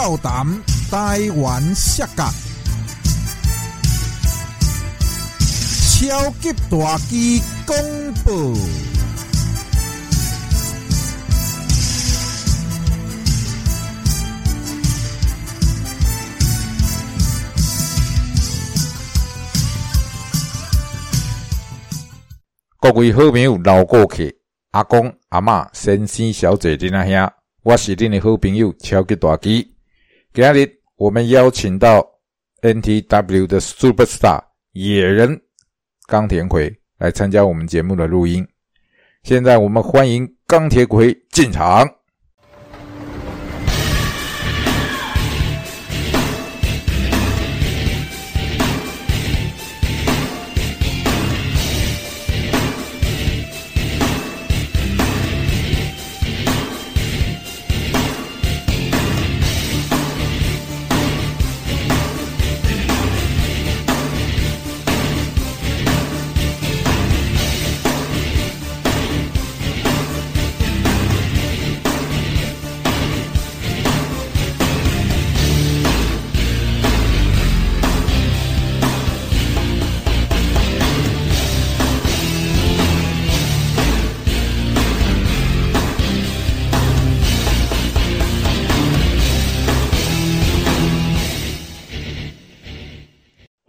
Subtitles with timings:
[0.00, 0.46] 跳谈
[0.92, 2.24] 台湾视角，
[5.90, 7.74] 超级大机公
[8.22, 8.56] 布。
[22.78, 24.22] 各位好朋友、老顾客、
[24.70, 27.32] 阿公、阿嬷、先生、小姐、囡仔兄，
[27.64, 29.77] 我是恁的好朋友超级大鸡。
[30.38, 32.00] 今日我们邀请到
[32.62, 35.36] NTW 的 Superstar 野人
[36.06, 38.46] 钢铁葵来参加我们节目的录音。
[39.24, 41.84] 现在我们欢迎钢铁葵进场。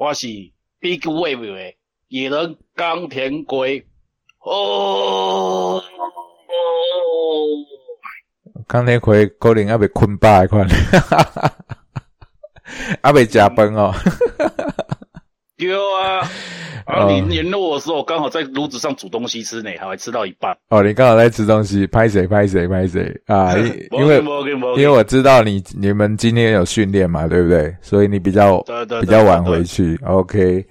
[0.10, 0.26] 我是
[0.80, 1.74] Big Wave 的
[2.08, 3.86] 野人冈田龟。
[4.40, 5.80] 哦，
[8.68, 10.68] 钢铁葵可能还被困饱款，
[13.04, 13.94] 还没加班哦。
[15.60, 16.28] 对啊，
[16.88, 20.58] 啊，你联络我的时候，刚好在炉子上煮东西吃呢，还会吃到一半。
[20.70, 23.56] 哦，你刚好在吃东西，拍谁拍谁拍谁啊？
[23.60, 24.24] 因因为
[24.78, 27.76] 因为我知道你你们今天有训练嘛，对不对？
[27.82, 28.64] 所以你比较
[29.02, 30.00] 比较晚回去。
[30.06, 30.66] OK，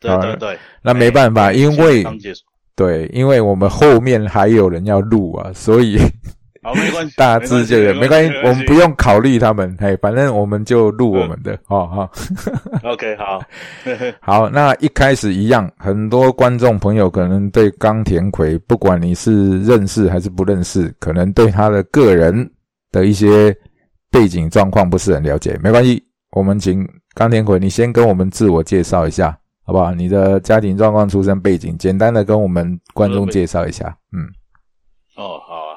[0.00, 2.04] 对对对，那没办法，因为
[2.74, 5.96] 对，因为我们后面还有人要录啊，所以
[6.62, 12.12] 好没关系，大致就没关系，我们不用考虑他们，嘿，反正我们就录我们的， 哦好。
[12.84, 13.42] OK，好，
[14.22, 22.48] 好，那一开始一样，很多观众朋友可能对冈田葵，不管你是认识还是不认识，可能对他的个人
[22.92, 23.54] 的一些
[24.10, 25.58] 背景状况不是很了解。
[25.62, 29.92] 没关系，我们请冈田葵，你先跟我们自我介绍一下，好不好？
[29.92, 33.96] 你的家庭状况、出身背景，简单的跟我们观众介绍一下。
[34.12, 34.22] 嗯
[35.16, 35.71] 哦，好啊，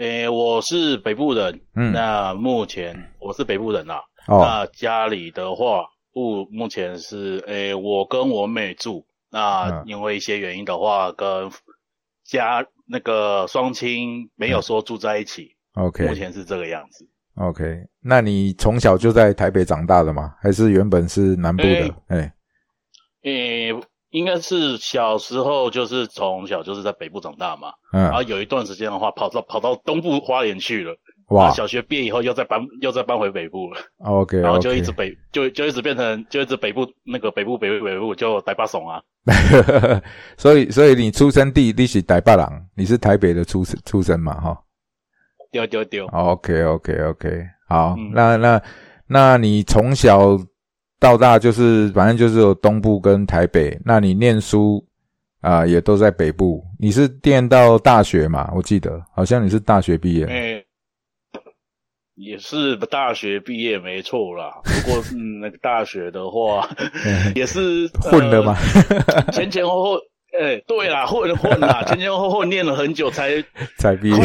[0.00, 5.84] 诶，我是北部人，嗯，那目前我是北部人啊，哦那家里的话，
[6.14, 9.04] 目目前是诶，我跟我妹住。
[9.30, 11.50] 那嗯因为一些原因的话，跟
[12.24, 17.06] 家那个双亲没有说住在一起，目，OK 目前是这个样子。
[17.34, 20.34] OK，那你从小就在台北长大的吗？
[20.40, 21.94] 还是原本是南部的诶？
[22.08, 22.34] 哎，
[23.24, 23.74] 诶，
[24.10, 30.94] 应该是小时候就是从小就是在北部长大嘛，嗯然后嗯，有一段时间的话，跑到跑到东部花莲去了。
[31.28, 39.00] 哇小学毕业以后又再搬又再搬回北部了，，OK，然后就一直北就就一直变成就一直北部那个北部北部北部就台巴怂啊。
[40.36, 44.34] 所以，所以你出生地你是台北人，你是台北的出出生嘛？
[44.40, 44.60] 哈、
[45.52, 48.62] 丢丢丢，OK OK OK，好，嗯那那
[49.06, 50.36] 那你从小
[51.00, 54.84] 到大就是反正就是有东部跟台北，那你念书
[55.40, 56.62] 啊、也都在北部。
[56.78, 58.52] 你是念到大学嘛？
[58.54, 60.26] 我记得好像你是大学毕业。
[60.26, 60.62] 哎、
[62.14, 64.60] 也是大学毕业没错啦。
[64.62, 66.68] 不过嗯，那个大学的话
[67.34, 68.54] 也是混了吗？
[69.06, 69.96] 呃前前后后，
[70.38, 73.42] 哎、对啦，混混啦， 前前后后念了很久才
[73.78, 74.16] 才毕业？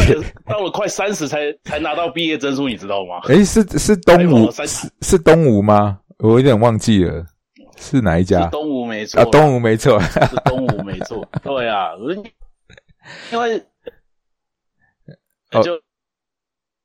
[0.46, 3.20] 到了快三十才才拿到毕业证书，你知道吗？
[3.28, 5.98] 诶，是是东吴三是是东吴吗？
[6.18, 7.26] 我有点忘记了，
[7.76, 8.46] 是哪一家？
[8.48, 10.00] 东吴没错啊，东吴没错。
[10.00, 11.90] 是东吴没错， 对啊，
[13.32, 13.58] 因为
[15.52, 15.62] 哦。
[15.62, 15.74] 就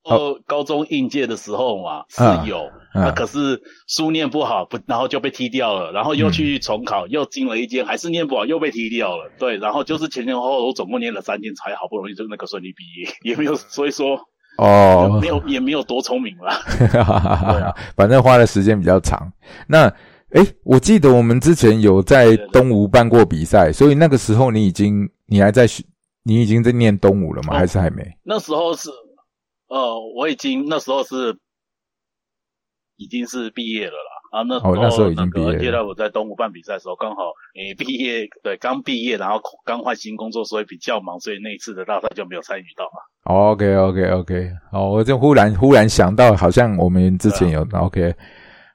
[0.04, 0.40] 哦。
[0.46, 3.06] 高中应届的时候嘛是啊有，啊。
[3.06, 14.20] 啊可是书念不好，不然后就被踢掉了，然后又去重考，又进了一间，还是念不好，又被踢掉了，对，然后就是前前后后我总共念了三间，才好不容易就那个顺利毕业，也没有，所以说
[14.58, 16.54] 哦没，有也没有多聪明啦，
[16.92, 19.32] 哈哈哈哈，反正花的时间比较长。
[19.68, 19.88] 那
[20.32, 25.84] 诶，我记得我们之前有在对对东吴办过比赛，所以那个时候你已经你还在学，
[26.24, 27.56] 你已经在念东吴了吗？
[27.56, 28.04] 哦还是还没？
[28.24, 28.90] 那时候是，
[29.68, 31.38] 呃，我已经那时候是
[32.98, 34.11] 已经是毕业了啦。
[34.32, 35.54] 啊，那哦那时候已经毕业了。
[35.54, 43.02] 而且呢，我在东吴办比赛的时候，刚好你毕业，对，刚毕业，然后刚换新工作，所以比较忙，所以那一次的大赛就没有参与到嘛。
[43.26, 48.16] OK OK OK，好，我就忽然忽然想到，好像我们之前有 OK，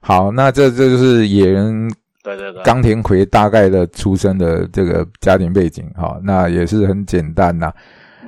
[0.00, 1.90] 好，那这这就是野人
[2.22, 7.72] 对对对，冈田葵大概的出生的这个家庭背景，哈，那也是很简单呐。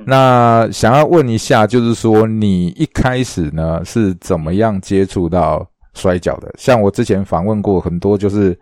[0.05, 5.65] 那想要问一下，就是说你一开始呢是怎么样接触到
[5.99, 6.49] 摔跤的？
[6.57, 8.57] 像我之前访问过很多，就是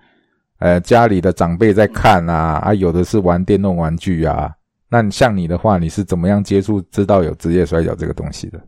[0.59, 4.51] 呃家里的长辈在看啊，啊有的是玩电动玩具啊。
[4.89, 8.59] 那像你的话，你是怎么样接触知道有职业摔跤这个东西的？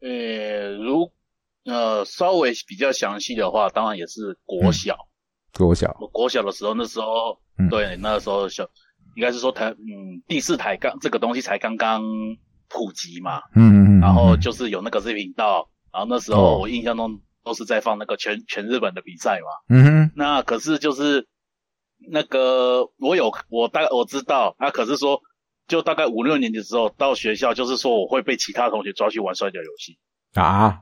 [0.00, 1.10] 呃，如
[1.64, 4.96] 呃稍微比较详细的话，当然也是国小，
[5.58, 7.38] 国小，国小的时候，那时候
[7.68, 8.64] 对那时候小，
[9.16, 12.02] 应该是说台嗯第四台刚这个东西才刚刚
[12.68, 21.26] 普及嘛，嗯嗯嗯，然后就是有那个视频道，然后那时候我印象中都是在放那个全全日本的比赛嘛，嗯哼，那可是就是。
[22.10, 25.20] 那个我有我大概我知道啊，可是说
[25.68, 29.96] 就大概五六年级之后到学校，就是说我会被其他同学抓去玩摔跤游戏
[30.34, 30.80] 啊，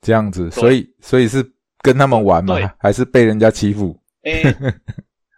[0.00, 1.44] 这样子，所以所以是
[1.82, 2.56] 跟他们玩吗？
[2.78, 4.00] 还是被人家欺负？
[4.22, 4.42] 哎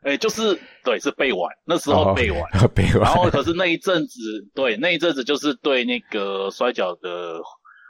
[0.05, 2.43] 哎， 就是对，是被玩，那时候被玩，
[2.73, 3.01] 被玩。
[3.01, 4.21] 然后可是那一阵子，
[4.55, 7.41] 对那一阵子就是对那个摔跤的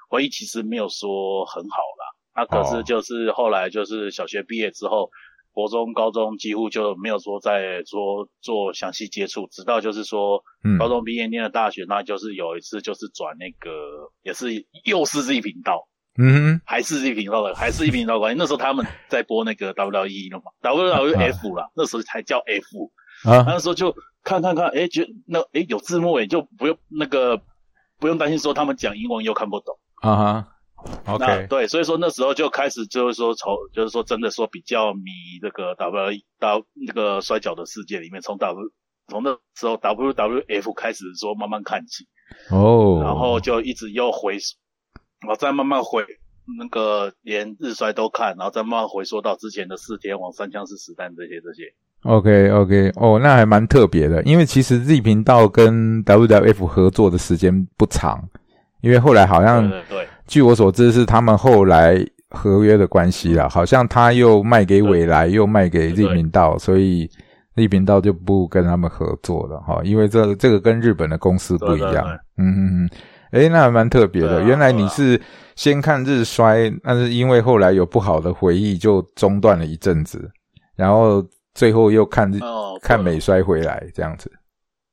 [0.08, 2.04] 回忆其实没有说很好啦。
[2.34, 5.10] 那可是就是后来就是小学毕业之后。
[5.50, 10.40] 国中、高中几乎就没有说在说做详细接触，直到就是说，
[10.78, 13.68] 高中毕业念了大学，那就是有一次就是转那个，
[14.22, 18.38] 也是又是 Z 频道，嗯，还是 Z 频道的，还是 Z 频道关系。
[18.38, 27.42] 那时候他们在播那个 WWE 了嘛，W W F 啦，那时候才叫 F 啊，那时候就看看看，哎，觉那哎有字幕，哎，就不用那个
[27.98, 30.48] 不用担心说他们讲英文又看不懂啊哈。
[31.06, 35.10] OK，对，所以说那时候就开始就是说从就是说真的说比较迷
[35.42, 38.70] 这个 W 到那个摔跤的世界里面，从 W
[39.08, 42.06] 从那时候 WWF 开始说慢慢看起。
[42.50, 44.38] 哦，然后就一直又回，
[45.26, 46.04] 我再慢慢回
[46.58, 51.72] 那个连日摔都看，然后再慢慢回缩到之前的四天王、三枪式实弹这些这些。
[52.02, 58.22] OK OK，哦，那还蛮特别的，因为其实 Z 频道跟 WWF 合作的时间不长，
[58.80, 60.06] 因为后来好像对。
[60.26, 61.96] 据我所知，是他们后来
[62.28, 67.10] 合约的关系啦，好像他又卖给未来，又卖给 Z 频道，所以
[67.56, 69.80] Z 频道就不跟他们合作了哈。
[69.84, 72.90] 因为这这个跟日本的公司不一样，嗯嗯嗯，
[73.32, 74.42] 诶，那还蛮特别的。
[74.42, 75.18] 原来你是
[75.56, 80.30] 先看日衰，但是因为后来有不好的回忆，就中断了一阵子，
[80.76, 82.38] 然后最后又看日
[82.82, 84.30] 看美衰回来这样子，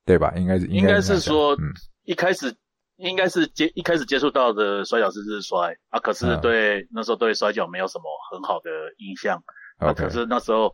[0.05, 0.31] 对吧？
[0.37, 1.57] 应该是应该是说
[2.05, 2.55] 一开始。
[2.97, 9.41] 应该是接一开始接触到的摔跤是日摔啊，可是对那时候对摔跤没有什么很好的印象
[9.77, 9.93] 啊。
[9.93, 10.73] 可是那时候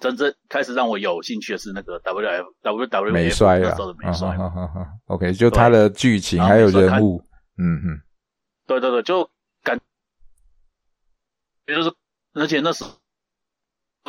[0.00, 4.36] 真正开始让我有兴趣的是那个 W F W W 美摔啊，美摔。
[5.06, 7.22] OK，就它的剧情还有人物，
[7.58, 8.00] 嗯嗯，
[8.66, 9.30] 对对对，就
[9.62, 9.80] 感，
[11.66, 11.92] 也就是
[12.34, 12.90] 而且那时候。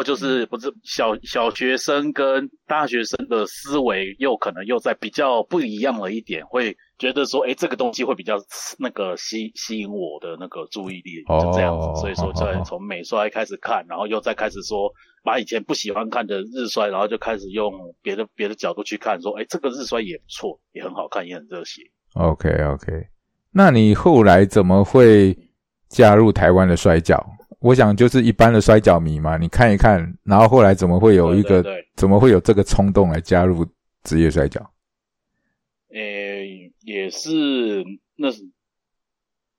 [0.03, 8.37] 就是不是小小学生跟大学生的思维又可能又在比较不一样了一点，会觉得说，哎，这个东西会比较
[8.79, 11.87] 那个吸吸引我的那个注意力，就这样子。
[11.99, 14.89] 所以说，就从美衰开始看，然后又再开始说，
[15.23, 17.71] 把以前不喜欢看的日衰，然后就开始用
[18.01, 21.81] 别的别的角度去看，说，哎，这个日衰也不错，也很好看，也很热血。
[22.13, 23.07] OK OK，
[23.51, 25.37] 那你后来怎么会
[25.89, 27.25] 加入台湾的摔角？
[27.59, 31.61] 我想就是一般的摔角迷嘛，你看一看，然后后来怎么会有一个，
[31.95, 33.65] 怎么会有这个冲动来加入
[34.03, 34.61] 职业摔角？
[35.91, 37.83] 诶，也是
[38.15, 38.41] 那是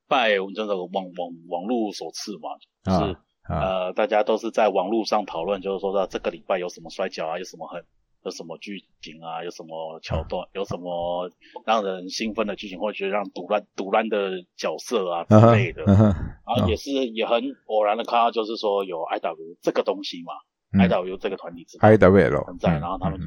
[0.07, 2.49] 拜我们这个网网网络所赐嘛，
[2.83, 3.17] 就是
[3.47, 7.83] 呃，大家都是在网络上讨论，就是说到这个礼拜有什么摔跤啊，有什么很。
[8.23, 9.41] 有什么剧情啊？
[9.41, 10.45] 有什么桥段？
[10.51, 11.31] 有什么
[11.65, 15.83] 让人兴奋的剧情，或者让独烂独烂的角色啊之类的？
[15.85, 20.33] 然后也是也很偶然的看到，就是说有 I W 这个东西嘛
[20.77, 23.17] ，I W 这个团体，I W L 存在，然后他们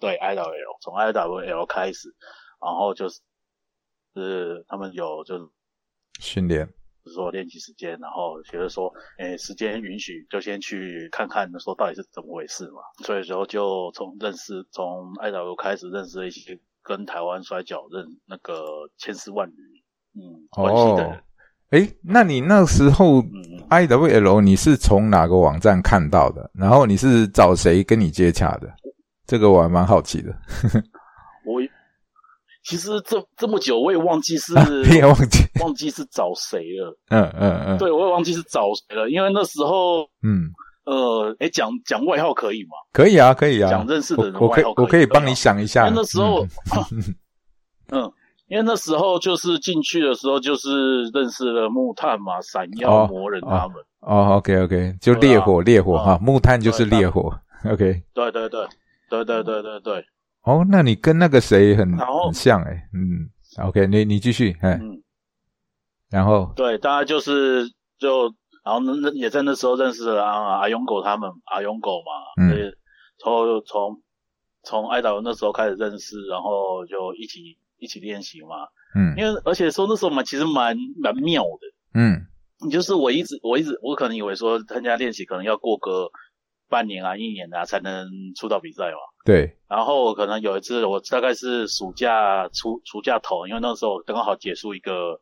[0.00, 2.08] 对 I W L 从 I W L 开始，
[2.62, 3.20] 然后就是
[4.22, 5.44] 是他们有就是
[6.20, 6.68] 训练。
[7.14, 12.80] 说练习时间，然后觉得说，诶，时间允许就先去看看，说到底是怎么回事嘛。
[13.04, 19.54] 所以说就从认识，从爱达卢开始认识一些跟台湾摔跤认那个千丝万缕，
[20.16, 21.22] 嗯，关系的人。
[21.70, 23.22] 哎，那你那时候
[23.68, 26.50] I W L 你是从哪个网站看到的？
[26.54, 28.68] 然后你是找谁跟你接洽的？
[29.28, 30.32] 这个我还蛮好奇的。
[31.46, 31.62] 我。
[32.66, 34.52] 其实这这么久，我也忘记是
[34.90, 36.98] 你也忘记 忘记是找谁了。
[37.10, 40.50] 嗯嗯嗯，对我也忘记是找谁了，因为那时候，嗯
[40.84, 42.70] 呃，哎，讲讲外号可以吗？
[42.92, 43.70] 可以啊，可以啊。
[43.70, 45.88] 讲认识的人我可以我可以帮你想一下。
[45.94, 46.44] 那时候，
[47.90, 48.10] 嗯，
[48.48, 53.76] 因为那时候就是进去的时候，就是认识了木炭嘛、闪哦耀、魔人他们。
[54.00, 57.32] 哦，OK OK，就烈火烈火啊哈，木炭就是烈火
[57.64, 58.02] ，OK。
[58.14, 58.66] 对对对
[59.10, 60.04] 对对对对对，
[60.46, 63.28] 哦，那你跟那个谁很很像诶，嗯
[63.66, 65.02] ，OK，你你继续，哎，嗯，
[66.08, 66.52] 然后？
[66.54, 68.32] 对，大家就是就，
[68.64, 72.48] 然后那那也在那时候认识了阿阿勇狗他们，阿勇狗嘛，嗯。
[72.48, 72.72] 所以
[73.18, 74.02] 从从
[74.62, 78.68] 从爱达文那时候开始认识，然后就一起一起练习嘛。
[78.94, 79.16] 嗯。
[79.16, 82.24] 因为而且说那时候蛮其实蛮蛮妙的，嗯。
[82.70, 86.08] 就是我一直我一直我可能以为说参加练习可能要过个
[86.68, 88.98] 半年啊一年啊才能出到比赛嘛。
[89.24, 95.20] 对，然后可能有一次，我大概是暑假出暑假头，因为那时候刚好结束一个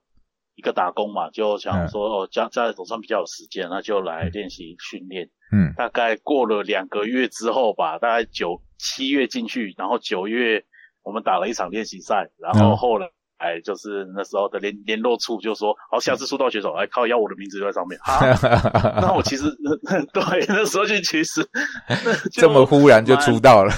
[0.56, 5.28] 一个打工嘛，就想说、哦，家家里总算比较有时间，那就来练习训练。
[5.52, 10.64] 嗯大概过了两个月之后吧，大概九七月进去，然后九月
[11.02, 13.10] 我们打了一场练习赛，然后嗯后来。
[13.44, 18.18] 哎，就是那时候的联联络处就说，好，下次出道选手，哎，靠，要我的名字就在上面啊。
[19.02, 19.44] 那我其实
[20.14, 21.46] 对那时候就其实
[22.32, 23.72] 就这么忽然就出道了，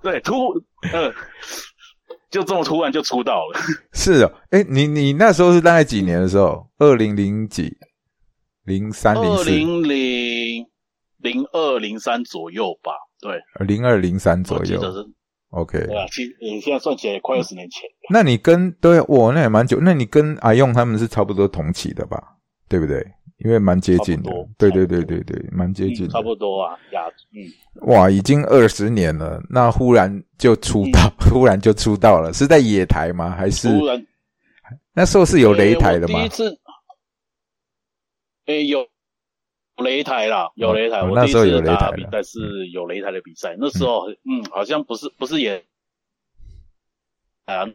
[0.00, 0.54] 对，突
[0.92, 1.12] 嗯，
[2.30, 3.60] 就这么突然就出道了。
[3.92, 6.64] 是哦，哎，你你那时候是大概几年的时候？
[6.78, 7.76] 二零零几？
[8.64, 9.40] 零三零四？
[9.40, 10.66] 二零零
[11.16, 15.04] 零二零三左右吧，对，零二零三左右记得是，
[15.50, 15.78] ，OK。
[15.86, 18.08] 对啊，其实呃现在算起来也快二十年前了。
[18.10, 22.22] 那你跟对我那也蛮久，那你跟阿用他们是差不多同期的吧？
[22.68, 23.04] 对不对？
[23.38, 26.20] 因为蛮接近的对对对对对，蛮接近嗯，差。
[26.20, 27.02] 不多啊，呀，
[27.32, 33.30] 嗯，哇，已经二十年了，那忽然就出道， 忽然就出道了，是在野台吗？
[33.30, 34.04] 还是突然
[34.92, 36.28] 那时候是有擂台的吗第一？
[36.30, 36.58] 次，
[38.46, 38.84] 诶，有
[39.78, 41.00] 擂台啦，有擂台。
[41.00, 45.64] 哦我那时候有打比赛是有擂台的比赛，那时候嗯，好像不是不是也，
[47.46, 47.66] 啊，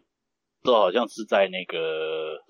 [0.64, 1.78] 这好像是在那个，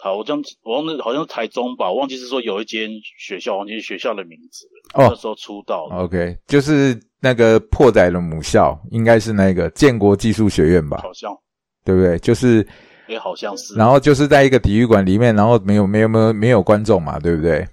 [0.03, 4.67] 好像我忘了，好像是台中吧，我忘记是说有一间学校，忘记是学校的名字。
[4.93, 11.31] 哦那时候出道的，OK，就是那个破仔的母校，应该是那个建国技术学院吧，好像
[11.83, 12.19] 对不对？
[12.19, 12.65] 就是，
[13.07, 13.75] 也好像是。
[13.75, 17.67] 然后就是在一个体育馆里面，然后没有没有没有没有观众嘛，对不对？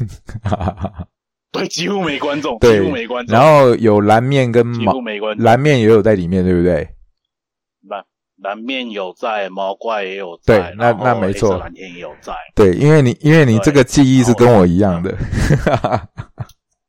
[1.52, 5.44] 对，几乎没观众，几乎没观众，然后有蓝面跟毛几乎没观众。
[5.44, 6.88] 蓝面也有在里面，对不对？
[7.88, 8.04] 蓝
[8.42, 12.32] 蓝面有在，毛怪也有在对在，那那没错蓝天也有在。
[12.54, 15.10] 对，因为你因为你这个记忆是跟我一样的，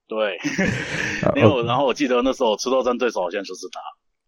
[0.07, 0.37] 对，
[1.27, 3.79] 啊因为我然后我记得那时候吃豆战对手好像就是他，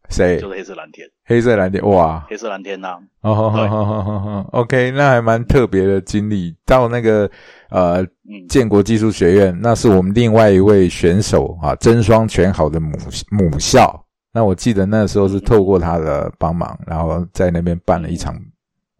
[0.10, 0.39] 谁？
[0.39, 6.55] 就是黑色蓝天，黑色蓝天哇，黑色蓝天呐、哦好好好好好好，OK，那还蛮特别的经历。
[6.65, 7.29] 到那个
[7.69, 12.91] 呃嗯，建国技术学院，那是我们另外一位选手啊，真双全好的母
[13.31, 14.00] 母校。
[14.33, 18.36] 那我记得那时候是透过他的帮忙，然后在那边办了一场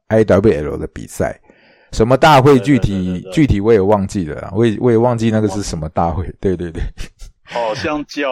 [0.10, 1.40] IWL 的比赛。
[1.92, 6.28] 什么大会具体具体我也忘记了，我也我也忘记那个是什么大会。
[6.40, 6.82] 对对对，
[7.44, 8.32] 好像叫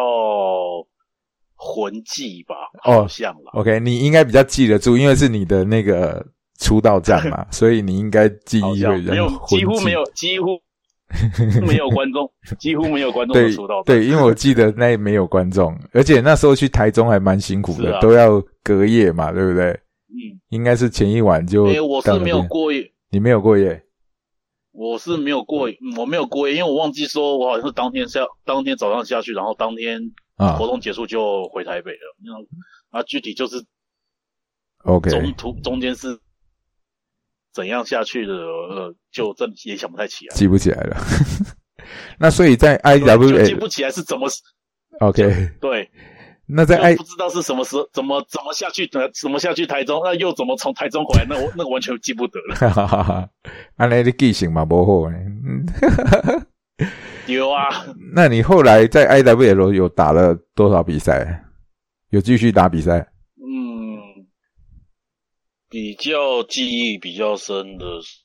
[1.63, 3.51] 魂技吧，哦好像了。
[3.53, 6.25] OK，你应该比较记得住，因为是你的那个
[6.59, 10.47] 出道战嘛， 所以你应该记忆会没有，几乎没有，几乎
[11.67, 12.27] 没有观众，
[12.57, 13.83] 几乎没有观众出道。
[13.83, 19.69] 对，因为我记得那没有观众，而且那时候去台中还蛮辛苦的，啊都要隔夜嘛，对不对？
[20.09, 23.83] 嗯，应该是前一晚就诶、我是没有过夜，你没有过夜
[24.73, 29.99] 我是没有过夜，嗯我没有过夜，因为我忘记说，我好像是当天下，当天早上下去，然后当天
[30.45, 32.15] 啊活动结束就回台北了。
[32.23, 33.63] 那啊，具体就是
[34.83, 36.19] ？OK，中途中间是
[37.53, 40.35] 怎样下去的，呃，就真也想不太起来。
[40.35, 40.97] 记不起来了。
[42.19, 43.05] 那所以在对就
[43.45, 44.29] 记 IWA 不起来是怎么
[44.99, 45.89] OK，对，
[46.45, 52.55] 那在就 I 不知道是什么时候怎么怎么下去的，怎么下去台中，那又怎么从台中回来，那我那个完全记不得了。
[52.55, 53.29] 哈哈哈哈，
[53.77, 55.17] 安尼的记性嘛不好呢。
[57.27, 57.69] 嗯有啊，
[58.13, 61.45] 那你后来在 IWL 有打了多少比赛？
[62.09, 62.99] 有继续打比赛？
[63.37, 64.27] 嗯，
[65.69, 68.19] 比较记忆比较深的时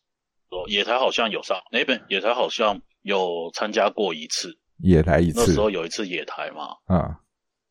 [0.49, 7.21] 候，野台好像有上，那本野台好像有参加过一次，野台一次那时候有一次野台嘛，啊？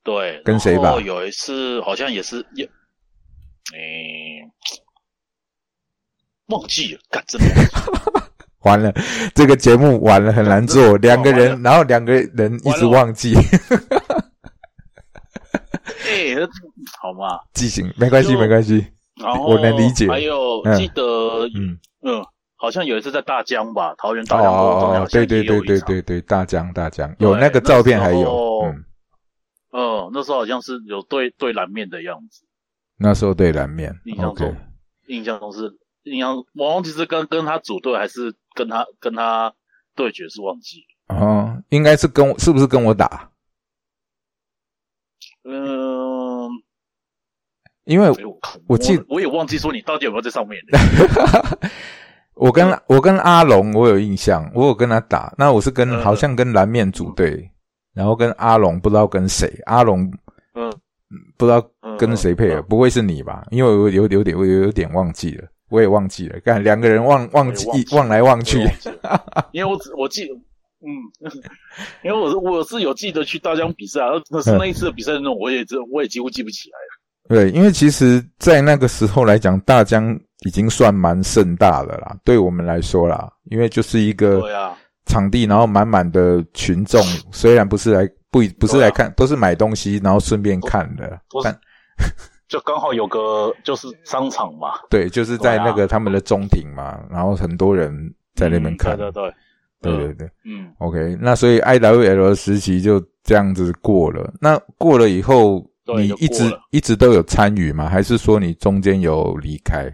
[0.03, 2.63] 对，跟谁吧有一次好像也是也，
[3.73, 4.47] 诶、
[6.47, 8.24] 忘记了，干真的忘记了
[8.65, 8.91] 完了，
[9.33, 13.33] 这个节目完了很难做， 两个人，然后两个人一直忘记。
[16.07, 16.47] 哎、那
[16.99, 18.85] 好嘛，记性，没关系没关系，
[19.47, 20.07] 我能理解。
[20.07, 20.75] 还有嗯。
[20.77, 28.83] 记得，嗯，嗯，好像有一次在大江吧，桃园哦大江哦哦，对对对对对，对对，大江大江有那个照片还有，嗯，
[29.73, 32.45] 嗯，那时候好像是有对对蓝面的样子，
[32.97, 34.55] 那时候对蓝面印象中
[35.07, 35.71] 印象中是
[36.03, 39.53] 印象，我忘记是跟跟他组队还是跟他跟他
[39.93, 41.15] 对决是忘记了。
[41.15, 43.29] 哦，应该是跟我，是不是跟我打？
[45.43, 46.49] 嗯，
[47.83, 50.59] 因为哎我我记我也忘记说你到底有没有在上面。
[52.33, 55.33] 我跟我跟阿龙，我有印象，我有跟他打。
[55.37, 57.49] 那我是跟嗯好像跟蓝面组队，
[57.93, 60.11] 然后跟阿龙不知道跟谁，阿龙
[60.55, 60.69] 嗯，
[61.37, 63.45] 不知道嗯跟谁配合，嗯不会是你吧？
[63.51, 66.39] 因为我有有点我有有点忘记了，我也忘记了。
[66.41, 71.31] 看两个人忘忘记忘来忘去，忘因为我只我记得，嗯，
[72.03, 76.95] 因为我是我是有记得去大江比赛啊，那是那一次的比赛内容，我也真我也几乎记不起来了。
[77.27, 84.43] 对，因为其实，在那个时候来讲，大江已经算蛮盛大的啦，对我们来说啦，因为就是一个
[85.07, 87.01] 场地，然后满满的群众，
[87.33, 91.59] 虽然不是来不不是来看，都是买东西，然后顺便看的，但
[92.47, 97.91] 就刚好有个就是商场嘛，对，就是在那个他们的中庭嘛，然后很多人
[98.35, 99.23] 在那边嗯看，对对
[99.81, 100.31] 对，对对对。
[100.45, 104.33] 嗯，，OK，那所以 IWL 的时期就这样子过了。
[104.39, 105.65] 那过了以后，
[105.97, 107.89] 你一直一直都有参与吗？
[107.89, 109.91] 还是说你中间有离开？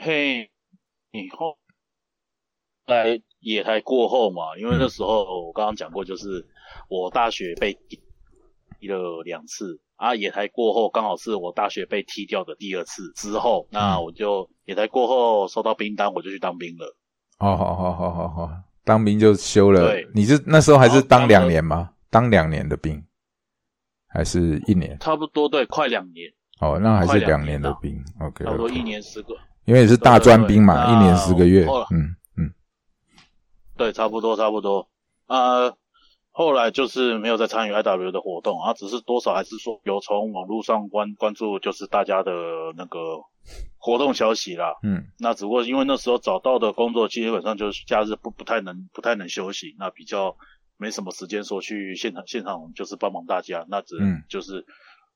[0.00, 0.50] 嘿，
[1.12, 1.56] 以后
[2.86, 6.44] 来野台过后嘛，因为那时候我刚刚讲过，就是
[6.88, 16.96] 我大学被踢了两次啊，野台过后刚好是我大学被踢掉的第二次之后，那我就野台过后收到兵单，我就去当兵了。
[17.38, 18.50] 哦，好好好好好，
[18.82, 20.04] 当兵就休了对。
[20.12, 21.90] 你是那时候还是当两年吗？
[22.10, 23.00] 当两年的兵，
[24.08, 24.98] 还是一年？
[24.98, 26.28] 差不多对，快两年，
[26.58, 27.96] 哦，那还是两两年的兵。
[28.20, 31.64] OK，差不多一年十个，因为你是大专兵嘛，对对对一年十个月。
[31.92, 32.52] 嗯嗯，
[33.76, 34.88] 对，差不多差不多。
[35.26, 35.72] 啊，
[36.34, 42.32] 后来就是没有再参与 IW 的活动啊，只是多少还是说有从网络上关关注，就是大家的
[42.74, 42.98] 那个
[43.76, 44.74] 活动消息啦。
[44.82, 50.34] 嗯那只不过因为那时候找到的工作基本上就是假日不不太能不太能休息，那比较
[50.78, 54.64] 没什么时间说去现场现场就是帮忙大家，那只嗯就是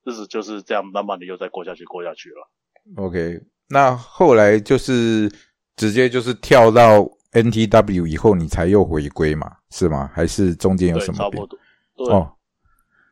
[0.04, 3.02] 日子就是这样慢慢的又再过下去过下去了。
[3.02, 3.40] ，OK。
[3.68, 5.28] 那后来就是
[5.74, 10.10] 直接就是跳到 NTW 以后，你才又回归嘛，是吗？
[10.14, 11.46] 还是中间有，什么变差不？
[11.46, 11.58] 多。
[11.96, 12.32] 对，哦，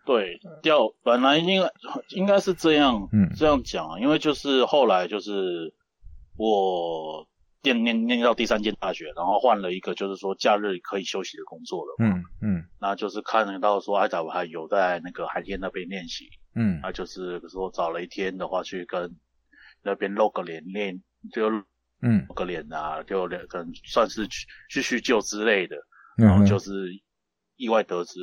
[0.04, 1.68] 对，调本来应该
[2.10, 5.72] 应该是这样，嗯这样讲啊，因为就是后来就是
[6.36, 7.26] 我
[7.62, 19.10] 念念念到第三间大学，然后换了一个就是说假日可以休息的工作了，嗯嗯那就是看得到说艾达我还有在那个海天那边练习，嗯那就是说找了一天的话去跟
[19.82, 21.62] 那边露个脸练，就露
[22.04, 25.76] 嗯个脸啊，就两可能算是叙叙叙旧之类的，
[26.18, 26.90] 嗯，然后就是
[27.56, 28.20] 意外得知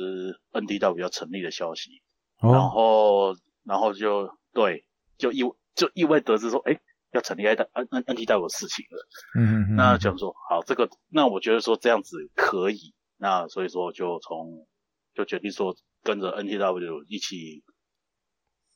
[0.52, 2.02] NDW 要成立的消息。
[2.40, 4.84] 然哦，后然后就对，
[5.18, 5.42] 就意
[5.74, 6.80] 就意外得知说，哎，
[7.12, 9.06] 要成立 N N N N T W 的事情了。
[9.38, 14.66] 嗯嗯嗯，那讲说，好，这个那我觉得说这样子可以，那所以说就从
[15.14, 17.62] 就决定说跟着 N T W 一起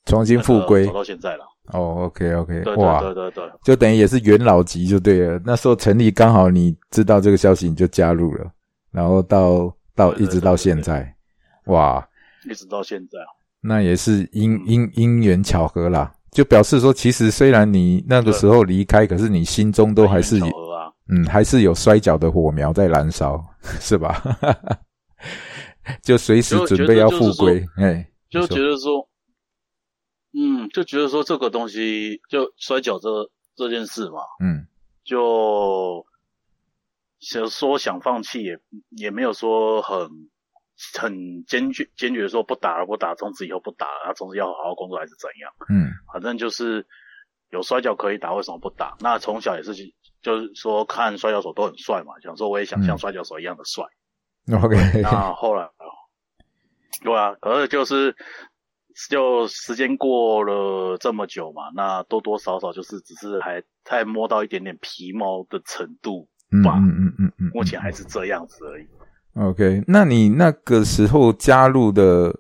[0.07, 1.45] 重新复归走到现在了。
[1.73, 5.41] 哦，OK OK，对哇，对对对对，就等于也是元老级就对了。
[5.45, 8.51] 那时候成立刚好你知道这个消息，你就加入了，
[8.93, 11.15] 然后到到一直到现在，
[11.67, 12.07] 哇，
[12.49, 13.19] 一直到现在。
[13.61, 16.13] 那也是因嗯因因缘巧合啦。
[16.31, 23.43] 就表示说，其实虽然你那个时候离开，可是你心中都还是啊，嗯，还是有摔跤的火苗在燃烧，
[23.81, 24.23] 是吧？
[26.03, 29.09] 就随时就准备要复归，哎，就觉得说，
[30.39, 33.09] 嗯，就觉得说这个东西，就摔跤这
[33.57, 34.67] 这件事嘛，嗯
[35.05, 36.05] 就
[37.21, 38.59] 想说想放弃也
[38.91, 40.09] 也没有说很
[40.99, 45.51] 很坚决坚决说不打了不打，从此以后不打了，从此要好好工作还是怎样？
[45.71, 46.87] 嗯反正就是
[47.51, 48.97] 有摔跤可以打，为什么不打？
[49.01, 49.73] 那从小也是
[50.21, 53.85] 就是说看摔跤手都很帅嘛，想说我也想像嗯摔跤手一样的帅。
[54.63, 55.71] ，OK，那后来，
[57.03, 58.15] 对啊，可是就是
[59.11, 66.29] 就时间过了这么久嘛，那多多少少就是只是还太摸到一点点皮毛的程度，
[66.65, 68.87] 吧嗯嗯嗯目前还是这样子而已。
[69.35, 72.35] OK，那你那个时候加入的，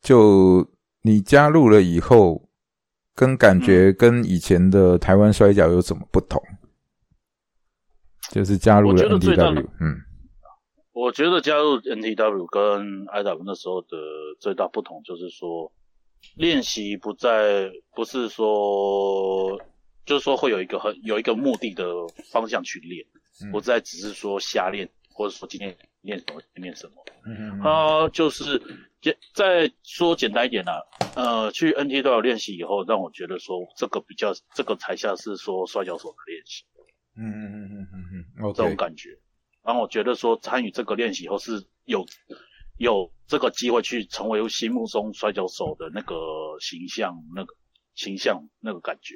[0.00, 0.64] 就
[1.02, 2.48] 你加入了以后，
[3.16, 6.40] 跟感嗯觉跟以前的台湾摔跤有什么不同？
[8.30, 9.96] 就是加入了 NTW，嗯
[10.92, 13.96] 我觉得加入 NTW 跟 IW 那时候的
[14.38, 15.72] 最大不同就是说，
[16.36, 19.60] 练习不在不是说，
[20.06, 21.84] 就是说会有一个很有一个目的的
[22.30, 23.04] 方向去练，
[23.42, 26.94] 嗯不再只是说瞎练，或者说今天练什么练什么。
[27.26, 28.60] 嗯啊，就是
[29.02, 30.82] 简再说简单一点啦、
[31.14, 36.64] 呃，去 NTW 练习以后，让我觉得说这个比较，这个才像是说摔跤手的练习。
[37.16, 39.10] 嗯嗯嗯嗯嗯嗯这种感觉。
[39.62, 42.06] 然后我觉得说参与这个练习以后是有
[42.80, 46.14] 有这个机会去成为心目中摔跤手的那个
[46.60, 47.54] 形象，那个
[47.94, 49.14] 形象那个感觉。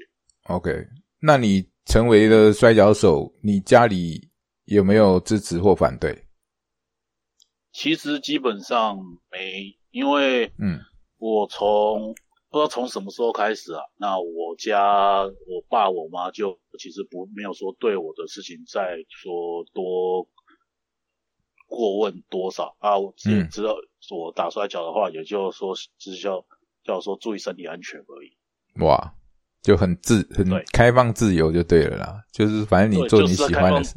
[0.49, 0.71] OK，
[1.19, 4.29] 那你成为了摔跤手，你家里
[4.67, 6.27] 有没有支持或反对？
[7.73, 8.99] 其实基本上
[9.33, 10.79] 没，因为嗯
[11.17, 12.15] 我从
[12.51, 20.29] 不知道从什么时候开始啊，那我家我爸我妈就其实不没有说对我的事情再说多
[21.75, 23.77] 过问多少啊，我只嗯知道
[24.11, 26.45] 我打摔跤的话，也就说只叫
[26.85, 28.37] 叫我说注意身体安全而已。
[28.83, 29.15] 哇，
[29.63, 33.95] 就很自很开放自由就对了啦，就是反正你对做你喜欢的事。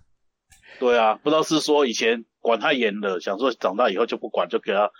[0.80, 4.90] 对啊，不知道是说以前管太严了，想说长大以后就不管，就给他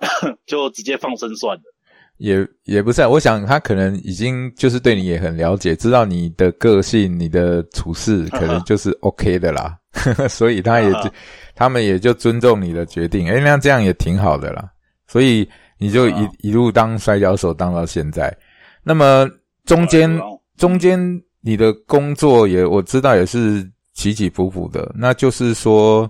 [0.46, 1.73] 就直接放生算了。
[2.18, 9.76] 也也不是、啊，我想他可能已经就是对你也很了解，知道你的个性、你的处事可能 就是 OK 的啦，
[10.30, 11.12] 所以他也就啊
[11.54, 13.28] 他们也就尊重你的决定。
[13.28, 14.68] 诶，那这样也挺好的啦。
[15.06, 15.48] 所以
[15.78, 18.34] 你就一、啊一路当摔跤手当到现在。
[18.82, 19.28] 那么
[19.64, 20.20] 中间
[20.56, 20.98] 中间
[21.40, 26.08] 你的工作也我知道也是起起伏伏的，那就是说。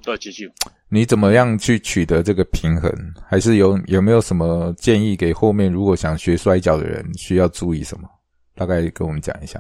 [0.94, 2.88] 你怎么样去取得这个平衡？
[3.28, 8.08] 还是有有没有什么建议给后面如果想学摔跤的人需要注意什么？
[8.54, 9.58] 大概跟我们讲一下。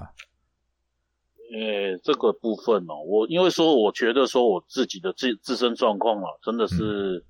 [1.52, 7.24] 呃，这个部分哦，我因为说，我觉得说我自己的自自身状况啊，真的是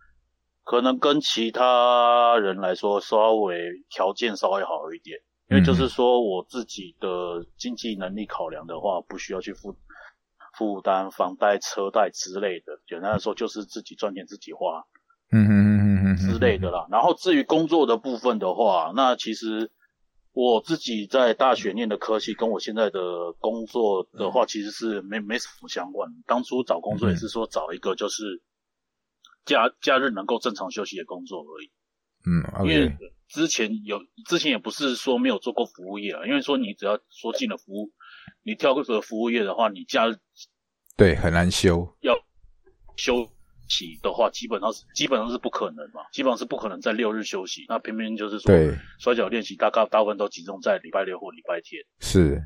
[0.65, 3.57] 可能跟其他人来说稍微
[3.89, 7.09] 条件稍微好一点，因为就是说我自己的
[7.57, 9.75] 经济能力考量的话，不需要去负
[10.57, 12.81] 负担房贷、车贷之类的。
[12.87, 14.85] 简单来说，就是自己赚钱自己花。
[15.31, 16.87] 嗯哼嗯哼哼哼之类的啦。
[16.91, 19.71] 然后至于工作的部分的话，那其实
[20.33, 26.17] 我自己在大学念的科系跟我现在的工作的话，其实是没没什么相关的。
[26.27, 28.43] 当初找工作也是说找一个就是
[29.45, 31.71] 假假日能够正常休息的工作而已。
[32.27, 32.97] 嗯因为
[33.29, 37.91] 之前有之前也不是说没有做过服务业啊，因为说你只要说进了服务，
[38.45, 40.15] 你跳个服务业的话，你假日
[40.97, 41.97] 对，很难休。
[42.03, 42.15] 要
[42.97, 43.29] 休
[43.69, 47.65] 息的话，基本上是基本上是不可能嘛，基本上是不可能在六日休息。
[47.69, 51.83] 那偏偏就是说，对，摔跤练习大概大部分都集中在礼拜六或礼拜天。
[51.99, 52.41] 是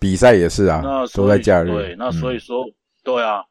[0.00, 0.82] 比赛也是啊
[1.14, 1.66] 都在假日。
[1.66, 2.64] 对，那所以嗯说，
[3.04, 3.44] 对啊，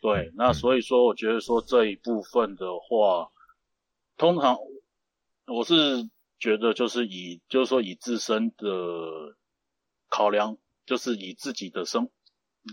[0.00, 3.28] 对，那所以说，我觉得说这一部分的话，
[4.16, 4.56] 通常
[5.46, 8.66] 我是觉得就是以就是说以自身的
[10.08, 12.10] 考量，就是以自己的生，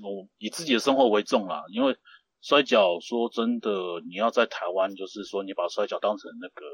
[0.02, 1.64] 我以自己的生活为重啦。
[1.72, 1.98] 因为
[2.42, 3.70] 摔跤说真的，
[4.08, 6.66] 你要在台湾，就是说你把摔跤当成那个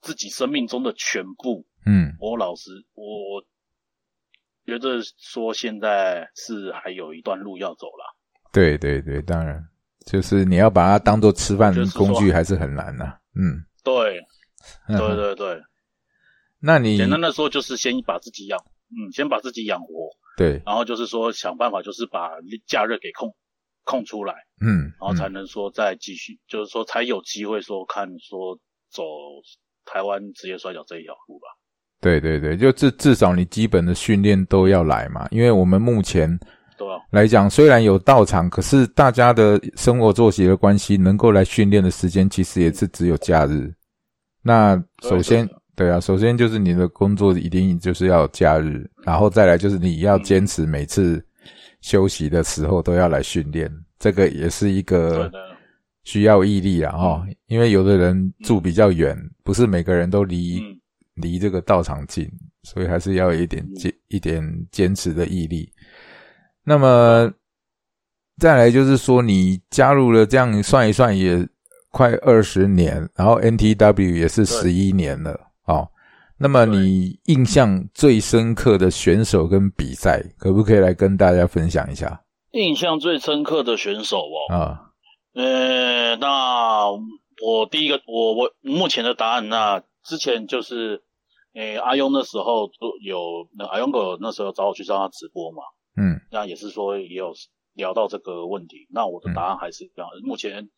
[0.00, 3.42] 自己生命中的全部，嗯我老实，我
[4.66, 8.04] 觉得说现在是还有一段路要走啦。
[8.52, 9.64] 对对对，当然，
[10.06, 13.04] 就是你要把它当做吃饭工具，还是很难的、
[13.34, 14.20] 嗯，对，
[14.88, 15.62] 嗯对对对，
[16.58, 18.58] 那你简单的说就是先把自己养，
[18.90, 22.30] 嗯，先把自己养活，对，然后就是说想办法就是把
[22.66, 23.34] 假日给空
[23.84, 28.58] 空出来，嗯，然后才嗯能说再继续，就是说才有机会说看说
[28.90, 29.02] 走
[29.84, 31.46] 台湾职业摔跤这一条路吧。
[32.00, 36.28] 对对对，就至至少你基本的训练都要来嘛，因为我们目前
[36.78, 43.70] 对啊，来讲，虽然有道场，可是大家的生活作息的关系，能够来训练的时间其实也是只有假日。
[44.42, 45.46] 那首先
[45.80, 51.24] 对，啊，首先就是你的工作一定就是要有假日，然后再来就是你要坚持每次
[51.80, 55.32] 休息的时候都要来训练，这个也是一个，
[56.04, 60.78] 需要毅力啊哦，因为有的人住比较远，不是每个人都离嗯，
[61.14, 62.30] 离这个道场近，
[62.62, 65.72] 所以还是要有一点坚一点坚持的毅力。
[66.62, 67.32] 那么
[68.36, 71.48] 再来就是说，你加入了这样算一算也
[71.88, 75.88] 快二十年，然后 NTW 也是十一年了哦。
[76.42, 84.90] 那么你印象最深刻的选手跟比赛，可不可以来跟大家分享一下印象最深刻的选手哦，啊？
[85.34, 91.02] 呃，那我第一个，我我目前的答案，那之前就是，
[91.52, 95.62] 诶，阿庸那时候就有，那阿庸哥那时候找我去上他直播嘛，
[95.96, 97.34] 嗯那也是说也有
[97.74, 98.86] 聊到这个问题。
[98.90, 100.70] 那我的答案还是一样，目前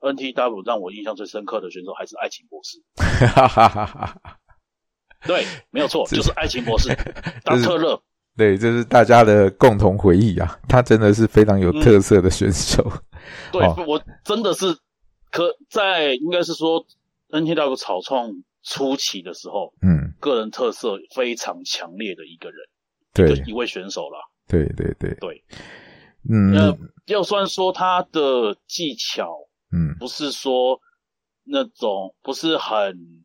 [0.00, 2.78] NTW 让我印象最深刻的选手还是爱情博士。
[3.26, 4.20] 哈哈哈哈！
[5.26, 6.88] 对，没有错，就是爱情博士，
[7.44, 8.00] 达特勒。
[8.36, 12.82] 对，这是大家的共同回忆啊，他真的是非常有特色的选手。
[13.50, 14.66] 对、哦我真的是
[15.30, 16.84] 可在应该是说
[17.30, 18.30] NTW 草创
[18.62, 22.58] 初期的时候，嗯，个人特色非常强烈的一个人，
[23.14, 24.18] 对一位选手啦。
[24.46, 25.42] 对对对对，
[26.30, 29.34] 嗯那要算说他的技巧
[29.72, 30.80] 嗯，不是说
[31.44, 33.24] 那种不是很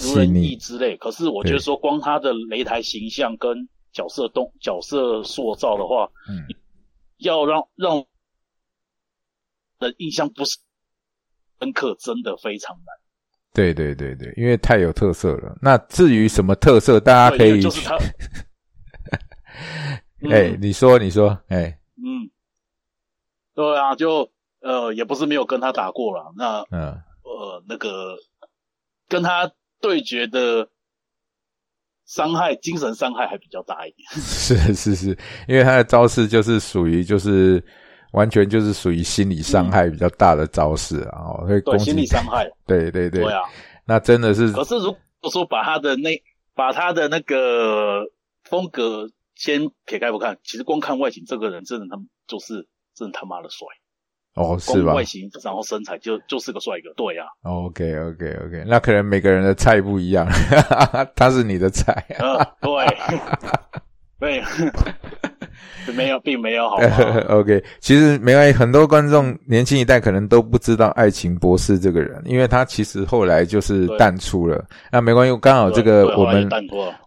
[0.00, 6.46] 如人意，之类，可是我觉得说光他的擂台形象跟角色动角色塑造的话，嗯。
[7.18, 8.02] 要让让
[9.78, 10.58] 人印象不是
[11.60, 12.86] 深刻，真的非常难。
[13.52, 15.54] 对对对对，因为太有特色了。
[15.60, 17.94] 那至于什么特色，大家可以就是他，
[20.30, 20.58] 哎、嗯。
[20.62, 22.30] 你说你说，哎、嗯，
[23.54, 26.92] 对啊，就呃也不是没有跟他打过了，那嗯，
[27.22, 28.16] 呃那个
[29.08, 30.68] 跟他对决的
[32.06, 34.08] 伤害，精神伤害还比较大一点。
[34.20, 35.18] 是是是，
[35.48, 37.62] 因为他的招式就是属于就是
[38.12, 42.50] 完全就是属于心理伤害比较大的招式啊，哦，会攻对，心理伤害。
[42.66, 43.42] 对对对，对啊，
[43.84, 46.20] 那真的是可是如果说把他的那
[46.54, 48.02] 把他的那个
[48.44, 51.96] 风格先撇开不看，其实光看外形，这个人真的他
[52.26, 53.66] 就是真的他妈的帅，
[54.40, 56.90] 哦是吧外形然后身材就就是个帅哥。
[56.96, 60.26] 对啊，？OK OK OK，那可能每个人的菜不一样，
[61.14, 62.86] 他是你的菜，呃，对，
[64.18, 64.42] 对，
[65.94, 66.86] 没有，并没有，好吗
[67.28, 74.64] ？OK，其实没关系，很多观众年轻一代可能都不知道爱情博士这个人，因为他其实后来就是淡出了。
[74.92, 76.48] 那没关系，刚好这个我们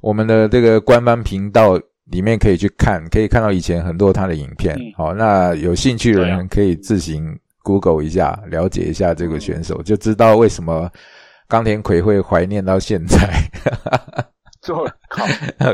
[0.02, 1.80] 我们的这个官方频道
[2.14, 4.76] 里面可以去看，可以看到以前很多他的影片。
[4.78, 10.88] 嗯好，那有兴趣的人可以自行 Google 一下，了解一下这个嗯选手，就知道为什么
[11.48, 13.18] 冈田葵会怀念到现在。
[14.62, 14.96] 做了，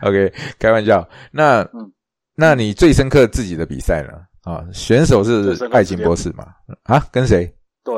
[0.00, 1.06] OK，OK， 开玩笑。
[1.32, 1.92] 那、嗯
[2.36, 4.12] 那你最深刻自己的比赛呢？
[4.42, 6.46] 啊，选手是爱情博士嘛？
[6.84, 7.46] 啊，跟谁？
[7.84, 7.94] 对，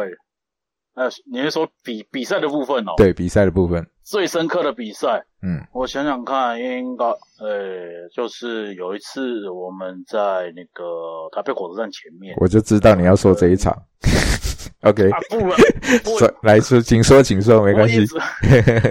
[0.94, 3.87] 呃，你是说比比赛的部分哦？，对，比赛的部分。
[4.06, 5.60] 最深刻的比赛，嗯。
[5.72, 10.84] 我想想看，应该，呃，就是有一次我们在那个
[11.32, 13.76] 台北火车站前面，我就知道你要说这一场。
[14.82, 15.58] OK，啊，不 然，
[16.04, 16.16] 不。
[16.18, 17.98] 说来说，请说，请说，没关系。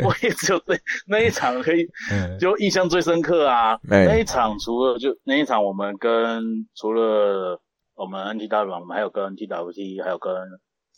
[0.03, 0.29] 我也。
[0.35, 0.75] 只有那
[1.07, 2.37] 那一场可以嗯。
[2.37, 3.79] 就印象最深刻啊。
[3.89, 4.05] 哎。
[4.05, 6.43] 那一场除了就那一场，我们跟
[6.75, 7.57] 除了
[7.95, 10.33] 我们 NTW，我们还有跟 TWT，还有跟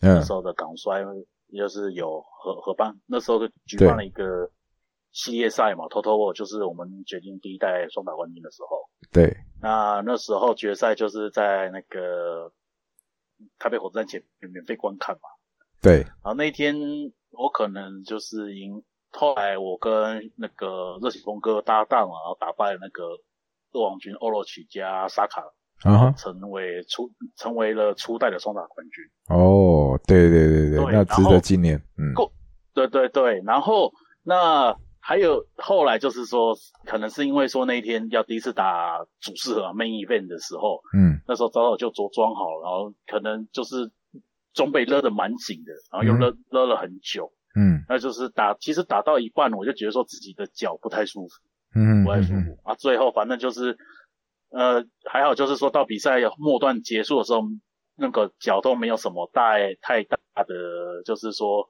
[0.01, 1.03] 那嗯时候的港摔，
[1.55, 4.51] 就是有合合办，那时候就举办了一个
[5.11, 8.89] 系列赛嘛，Total 就是我们决定第一代双打冠军的时候。
[9.11, 12.51] 对，那那时候决赛就是在那个
[13.59, 15.21] 台北火车站前面免费观看嘛。
[15.81, 16.75] 对，然后那一天
[17.29, 23.03] 我可能就是赢，后来我跟那个热血峰哥搭档嘛，然后打败了那个
[23.71, 25.43] 恶王军欧罗奇加沙卡，
[25.83, 29.03] 啊哈，成为初成为了初代的双打冠军。
[29.29, 31.77] 哦，对对对对，对那值得纪念。
[31.97, 32.31] 嗯，够
[32.73, 33.91] 对对对，然后
[34.23, 41.19] 那还有后来就是说，可能是因为说那一天要第一次打主事和 main event 的时候，嗯。
[41.27, 43.91] 那时候早早就着装好了，然后可能就是
[44.53, 47.83] 装备勒得蛮紧的，然后又勒、勒了很久，嗯。
[47.87, 51.35] 那就是打其实打到一半，我就觉得说自己的脚不太舒服，
[51.75, 53.77] 嗯不太舒嗯服、啊，最后反正就是
[54.49, 57.41] 呃还好，就是说到比赛末段结束的时候，
[57.95, 61.67] 那个脚都没有什么大太大的，就是说。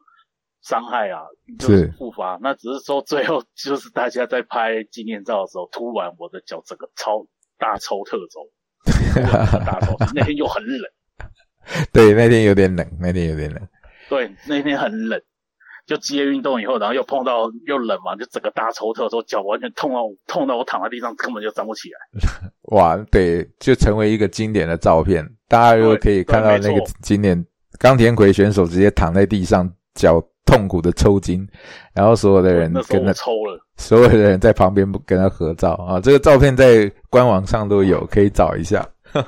[0.64, 1.22] 伤害啊，
[1.60, 2.38] 就是是复发。
[2.42, 7.26] 那只是说最后就是大家在拍纪念照的时候，突然我的脚整个超
[7.58, 8.42] 大抽特抽，
[9.64, 9.96] 大抽。
[10.14, 10.92] 那天又很冷，
[11.94, 13.66] 对，那天有点冷，那天有点冷。
[14.10, 15.22] 对，那天很冷，
[15.88, 22.22] 就激烈运动以后，然后又碰到又冷嘛，就整个大抽特抽，脚完全痛到痛到我躺在地上根本就站不起来。
[22.76, 27.44] 哇，对，就成为一个经典的照片，大家又可以看到那个经典
[27.80, 31.48] 冈田葵选手直接躺在地上，脚痛苦的抽筋，
[31.94, 38.86] 然后所有的人跟他抽了，所有的人在旁边跟他合照啊，这个照片在官网上都有，可以找一下。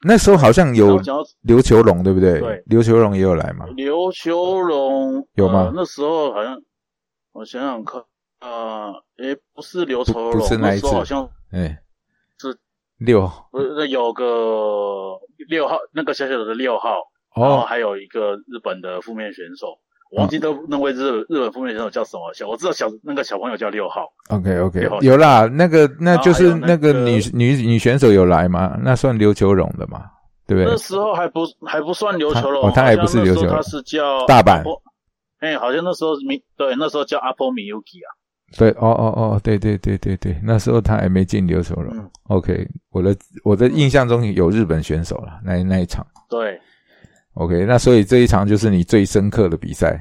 [0.00, 1.00] 嗯那时候好像有
[1.42, 2.38] 刘球龙，对不对？
[2.40, 2.62] 对。
[2.66, 3.66] 刘球龙也有来嘛？
[3.74, 5.64] 刘球龙有吗？
[5.64, 6.56] 呃那时候好像
[7.32, 8.00] 我想想看，
[8.40, 10.86] 呃，诶，不是刘不秋龙，不是那一次。
[10.86, 11.82] 好像哎，
[12.38, 12.56] 是。
[12.98, 14.24] 六不是有个
[15.48, 16.96] 六号，那个小小的六号，
[17.34, 19.78] 然后哦，还有一个日本的负面选手，
[20.10, 28.78] 我忘记得那位日日本负面选手叫什么小，我知道小那个小朋友叫六号，OK OK，有啦，那个那就是那个个女女女选手有来吗？
[28.82, 30.04] 那算刘球荣的嘛？
[30.46, 30.76] 对不对那？
[30.78, 34.62] 时候还不还不算刘球龙，他哦他还不是刘球荣他是叫大阪
[35.40, 38.08] 哎、好像那时候米对，那时候叫阿波米 Yuki 啊，
[38.58, 41.96] 对，哦哦哦，对对对对对，那时候他还没进刘球龙。
[41.96, 46.06] 嗯 OK，我的我的印象中有日本选手了，那那一场。
[46.28, 46.60] 对，
[47.38, 49.96] OK，那所以这一场就是你最深刻的比赛，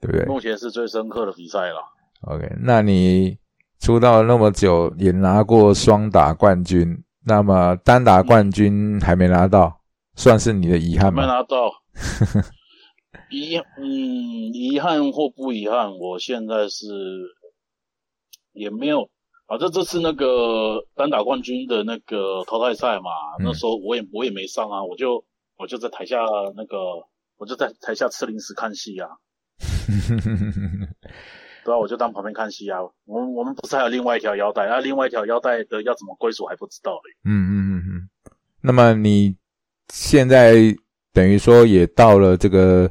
[0.00, 1.80] 对不对目前是最深刻的比赛了。
[2.22, 3.36] ？OK，那你
[3.78, 9.78] 出道那么久，也拿过双打冠军，那么单打冠军还没拿到，
[10.14, 11.20] 算是你的遗憾吗？
[11.20, 11.70] 没拿到，
[13.30, 13.84] 遗嗯
[14.54, 16.86] 遗憾或不遗憾，我现在是
[18.54, 19.06] 也没有，
[19.46, 25.22] 反正这次那个单打冠军的那个淘汰赛嘛，嗯那时候我也我也没上啊，我就
[25.58, 26.16] 我就在台下
[26.56, 26.76] 那个
[27.38, 29.08] 我就在台下吃零食看戏啊，
[31.64, 32.78] 对啊，我就当旁边看戏啊。
[33.04, 34.80] 我们我们不是还有另外一条腰带啊？
[34.80, 37.12] 另外一条腰带的要怎么归属还不知道嘞。
[37.24, 38.08] 嗯嗯嗯嗯。
[38.60, 39.34] 那么你
[39.92, 40.54] 现在
[41.12, 42.90] 等于说也到了这个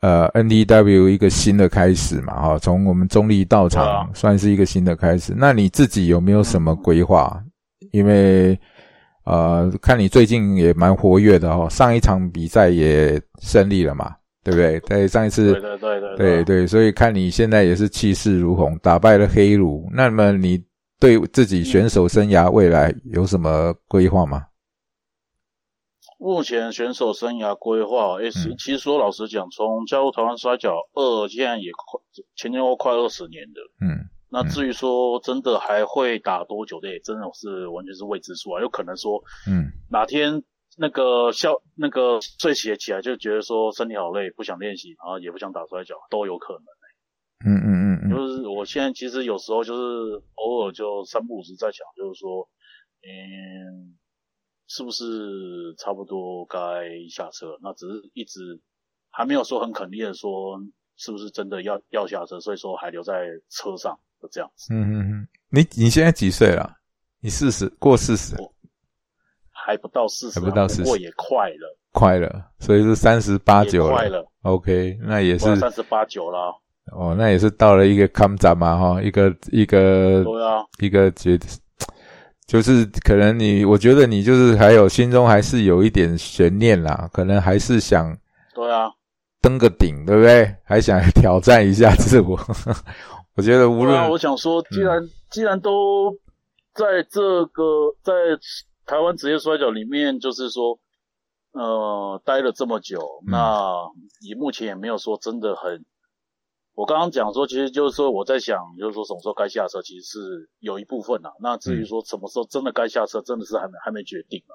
[0.00, 5.34] 呃 NDW 一个新的开始嘛，哈，从我们中立到场、算是一个新的开始。
[5.36, 7.42] 那你自己有没有什么规划？
[7.92, 8.58] 因为
[9.26, 14.80] 呃，看你最近也蛮活跃的哦，上一场比赛也胜利了嘛，对不对？
[14.88, 19.88] 在上一次对对对对对对，所以看你现在也是气势如虹，打败了黑奴。
[19.92, 20.62] 那么你
[21.00, 24.46] 对自己选手生涯未来有什么规划吗？
[26.18, 32.00] 目前选手生涯规划，诶、其实说老实讲，从加入台湾摔跤二，现在也快
[32.36, 33.60] 前前后后快二十年的。
[33.84, 38.60] 嗯那至于说真的还会打多久的，也真的是完全是未知数啊。
[38.60, 40.42] 有可能说嗯哪天
[40.76, 46.62] 那个笑那个睡起起来就觉得说身体好累，不想练习，然后也不想打摔跤，都有可能。
[47.44, 52.48] 嗯嗯嗯嗯就是我现在其实有时候就是偶尔就三不五时在想，就是说，
[53.02, 53.96] 嗯，
[54.66, 56.58] 是不是差不多该
[57.10, 57.56] 下车？
[57.62, 58.60] 那只是一直
[59.10, 60.58] 还没有说很肯定的说，
[60.96, 66.74] 是不是真的要要下车，所以说还留在车上就这样子，嗯嗯嗯，你你现在几岁了？
[67.20, 68.36] 你四十过四十，
[69.50, 76.54] 还不到四十、啊，还不到四十不过也快了，快了，所以是三十八也九快了，OK，那也是三十八九了，
[76.92, 81.38] 哦，那也是到了一个康展嘛哈，一个一个对啊，一个觉，
[82.46, 88.16] 就是可能你，我觉得你就是还有心中还是有一点悬念啦，可能还是想
[88.54, 88.88] 对啊，
[89.40, 90.54] 登个顶，对不对？
[90.62, 92.38] 还想挑战一下自我。
[93.36, 96.16] 我觉得无论、我想说，既然、既然都
[96.72, 98.12] 在这个在
[98.86, 100.78] 台湾职业摔跤里面，就是说，
[101.52, 103.72] 呃，待了这么久，嗯那
[104.22, 105.84] 你目前也没有说真的很。
[106.74, 111.32] 我刚刚讲说，其实就是说我在想，就是说什么时候该下车，其实是有一部分啦。
[111.40, 114.52] 那至于说什么时候真的该下车，真的是还没还没决定啊。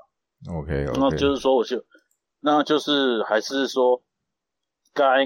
[0.56, 1.84] OK OK，那就是说，我就，
[2.40, 4.04] 那就是还是说，
[4.94, 5.26] 该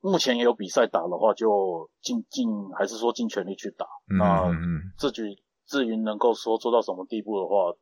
[0.00, 3.86] 目前也有比赛打的话，就尽尽还是说尽全力去打。
[4.10, 4.16] 嗯
[5.00, 7.74] 那至于至于能够说做到什么地步的话，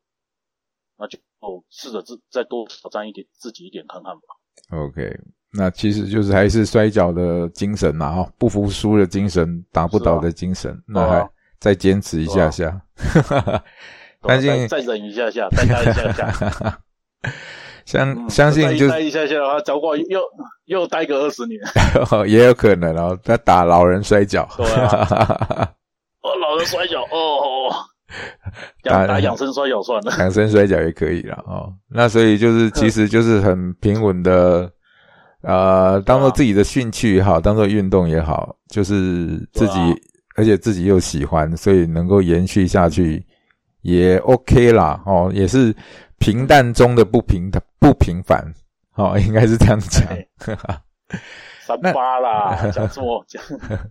[0.97, 1.17] 那就
[1.69, 4.21] 试着自再多挑战一点自己一点看看吧。
[4.71, 5.19] OK，
[5.53, 12.81] 那其实就是还是摔跤的精神嘛，哈，不服输的精神，打不倒的精神，那还再坚持一下下。
[14.23, 16.81] 相信 再再忍一下下，再加一下下，
[17.87, 20.19] 相嗯相信就再待一下下的话，走过又
[20.65, 21.57] 又待个二十年。
[22.27, 24.47] 也有可能哦，他打老人摔跤。
[24.57, 25.07] 对啊
[26.21, 27.71] 哦，老人摔跤哦，
[28.83, 30.11] 打打打养生摔跤算了。
[30.19, 31.73] 养生摔跤也可以了哦。
[31.89, 34.69] 那所以就是，其实就是很平稳的，
[35.43, 39.95] 呃，当做自己的兴趣也好，当做运动也好，就是自己，啊
[40.35, 43.25] 而且自己又喜欢，所以能够延续下去
[43.81, 45.01] 也 OK 啦。
[45.05, 45.73] 哦，也是
[46.19, 47.49] 平淡中的不平
[47.79, 48.43] 不平凡，
[48.95, 50.07] 哦，应该是这样讲。
[51.65, 53.43] 三八啦， 讲错讲，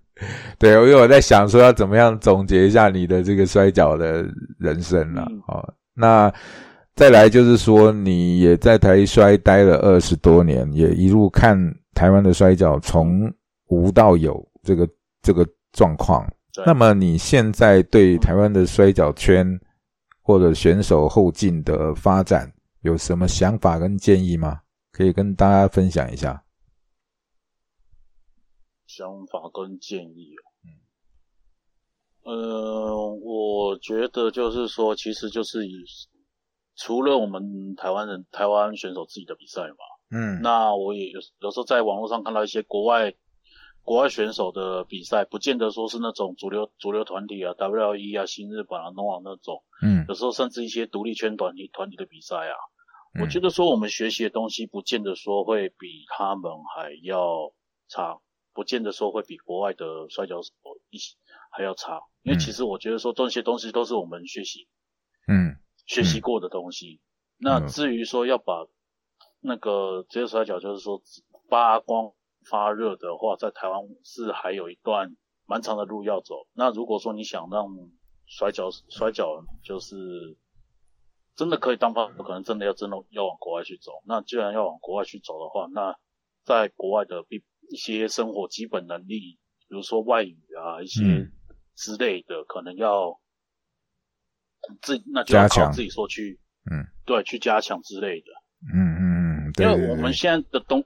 [0.58, 4.26] 对，因为我在想说要怎么样总结一下你的这个摔跤的
[4.58, 5.26] 人生了。
[5.30, 6.32] 嗯哦，那
[6.94, 11.58] 再来就是说，你也在台摔待了二十多年，也一路看
[11.92, 13.30] 台湾的摔跤从
[13.68, 14.88] 无到有这个
[15.20, 16.26] 这个状况。
[16.64, 19.46] 那么你现在对台湾的摔跤圈
[20.27, 24.61] 或者选手后进的发展有什么想法跟建议吗？
[24.91, 26.45] 可以跟大家分享一下。
[28.89, 30.43] 想法跟建议哦。
[32.33, 35.85] 呃，我觉得就是说，其实就是以
[36.74, 39.77] 除了我们台湾人、台湾选手自己的比赛嘛，
[40.11, 43.14] 嗯那我也有有时候在网络上看到一些国外
[43.87, 50.05] 国外选手的比赛，不见得说是那种主流主流团体啊，WLE 啊、新日本啊、农网那种，嗯。
[50.09, 52.57] 有时候甚至一些独立圈团体团体的比赛啊，
[53.14, 53.22] 嗯。
[53.22, 57.53] 我觉得说我们学习的东西，不见得说会比他们还要
[57.89, 58.18] 差，
[58.53, 60.51] 不见得说会比国外的摔跤手
[60.91, 61.14] 一起
[61.53, 64.66] 还要差，因为嗯其实我觉得说这些东西都是我们学习
[65.28, 65.55] 嗯。
[65.87, 67.01] 学习过的东西。
[67.39, 68.66] 那至于说要把，
[69.39, 71.01] 那个职业摔跤就是说
[71.49, 72.11] 扒光
[72.51, 75.16] 发热的话，在台湾是还有一段
[75.47, 76.47] 蛮长的路要走。
[76.53, 77.68] 那如果说你想让
[78.26, 79.94] 摔跤摔跤就是
[81.34, 83.92] 真的可以当发，可能真的要真的要往国外去走。
[84.07, 85.97] 那既然要往国外去走的话，那
[86.44, 89.38] 在国外的必一些生活基本能力，
[89.68, 91.32] 比如说外语啊一些嗯
[91.74, 93.20] 之类的，可能要
[94.80, 96.40] 自那就要靠自己说去，
[96.70, 98.26] 嗯，对，去加强之类的。
[98.72, 100.82] 嗯嗯嗯，对对因为我们现在的东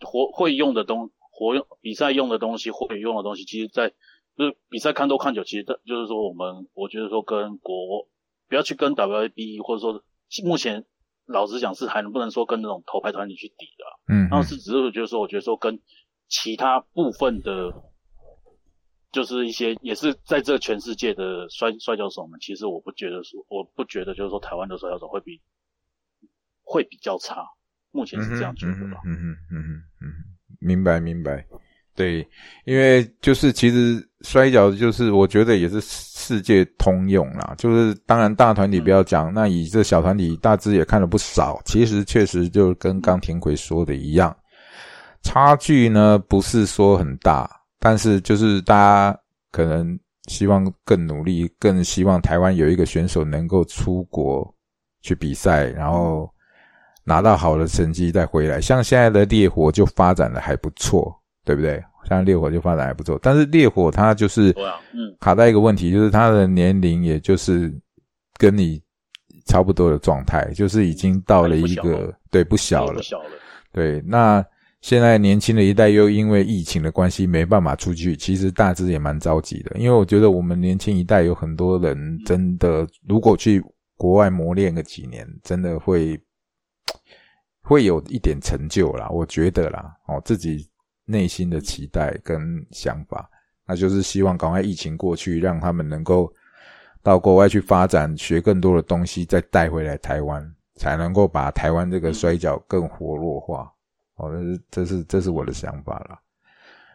[0.00, 3.90] 活会用的东活用比赛用的东西，会用的东西，其实在
[4.36, 8.08] 就是比赛看多看久，其实的就是说我们我觉得说跟国
[8.48, 10.02] 不要去跟 WAB 或者说
[10.44, 10.84] 目前
[11.26, 15.80] 老实讲是还能不能说跟那种头牌团体去抵的啊、嗯，然后是只是就是说我觉得说跟
[16.28, 17.72] 其他部分的。
[19.12, 25.40] 就是一些也是在这全世界的摔摔跤手们，其实我不觉得说，我不觉得就是说台湾的摔跤手会比
[26.62, 27.44] 会比较差，
[27.92, 29.00] 目前是这样觉得吧。
[29.04, 30.12] 嗯嗯嗯嗯嗯，
[30.58, 31.44] 明白明白。
[31.96, 32.26] 对，
[32.64, 44.34] 因为就是其实摔跤就是我觉得也是世界通用啦，就是当然大团体不要讲，那以这小团体大致也看了不少，其实确实就跟刚田奎说的一样，
[45.22, 49.20] 差距呢不是说很大，但是就是大家
[49.50, 54.54] 可能希望更努力，更希望台湾有一个选手能够出国
[55.02, 56.32] 去比赛，然后
[57.10, 58.60] 拿到好的成绩再回来。
[58.60, 61.12] 像现在的烈火就发展的还不错，
[61.44, 61.82] 对不对？
[62.08, 64.54] 像烈火就发展还不错，但是烈火它就是
[65.18, 67.72] 卡在一个问题，就是他的年龄也就是
[68.38, 68.80] 跟你
[69.46, 73.30] 差不多的状态，就是已经到了一个了对不小了不，小了，
[73.72, 74.44] 对，那
[74.80, 79.76] 现在年轻的一代又因为疫情的关系没办法出去，其实大致也蛮着急的。
[79.78, 83.62] 因为我觉得我们年轻一代有很多人真的，如果去
[83.96, 86.18] 国外磨练个几年，真的会
[87.70, 89.08] 会有一点成就啦。
[89.10, 90.68] 我觉得啦，哦，自己
[91.04, 93.30] 内心的期待跟想法，
[93.64, 96.32] 那就是希望赶快疫情过去，让他们能够
[97.00, 100.44] 到国外去发展，学更多的东西，再带回来台湾，
[100.74, 103.72] 才能够把台湾这个摔跤更活络化。
[104.16, 106.18] 哦，这是这是这是我的想法啦。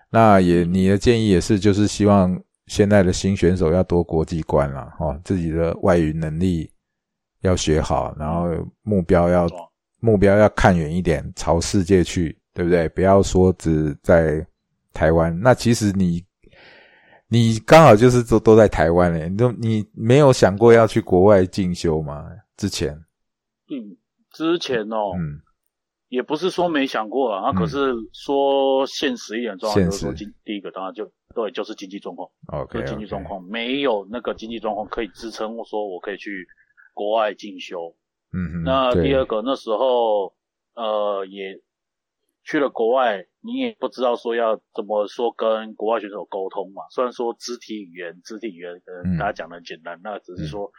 [0.10, 6.70] 那也你的建议也是，就是希望现在的新选手要多国际观啦，哦，自己的外语能力
[7.42, 8.50] 要学好，然后
[8.82, 9.48] 目标要
[10.06, 12.88] 目标要看远一点，朝世界去，对不对？
[12.90, 14.46] 不要说只在
[14.94, 15.36] 台湾。
[15.42, 16.24] 那其实你
[17.28, 22.24] 你刚好就是都都在台湾嘞，你都你没有想过要去国外进修吗？
[22.56, 22.94] 之前，
[23.72, 23.98] 嗯，
[24.32, 25.42] 之前哦，嗯
[26.10, 31.04] 也不是说没想过啊，嗯那可是说现实一点状况，现就是经第一个当然就
[31.34, 36.48] 对，就是经济状况，，OK，, 就是经济状况没有那个经济状况可以支撑我说我可以去
[36.94, 37.94] 国外进修。
[38.36, 40.36] 嗯嗯，那第二个那时候
[40.76, 41.62] 呃也
[42.44, 46.84] 去了国外，你也不知道说要怎么说跟国外选手沟通嘛。
[46.92, 50.72] 虽然说肢体语言，肢体语言可嗯能大家讲的很简单，那只是说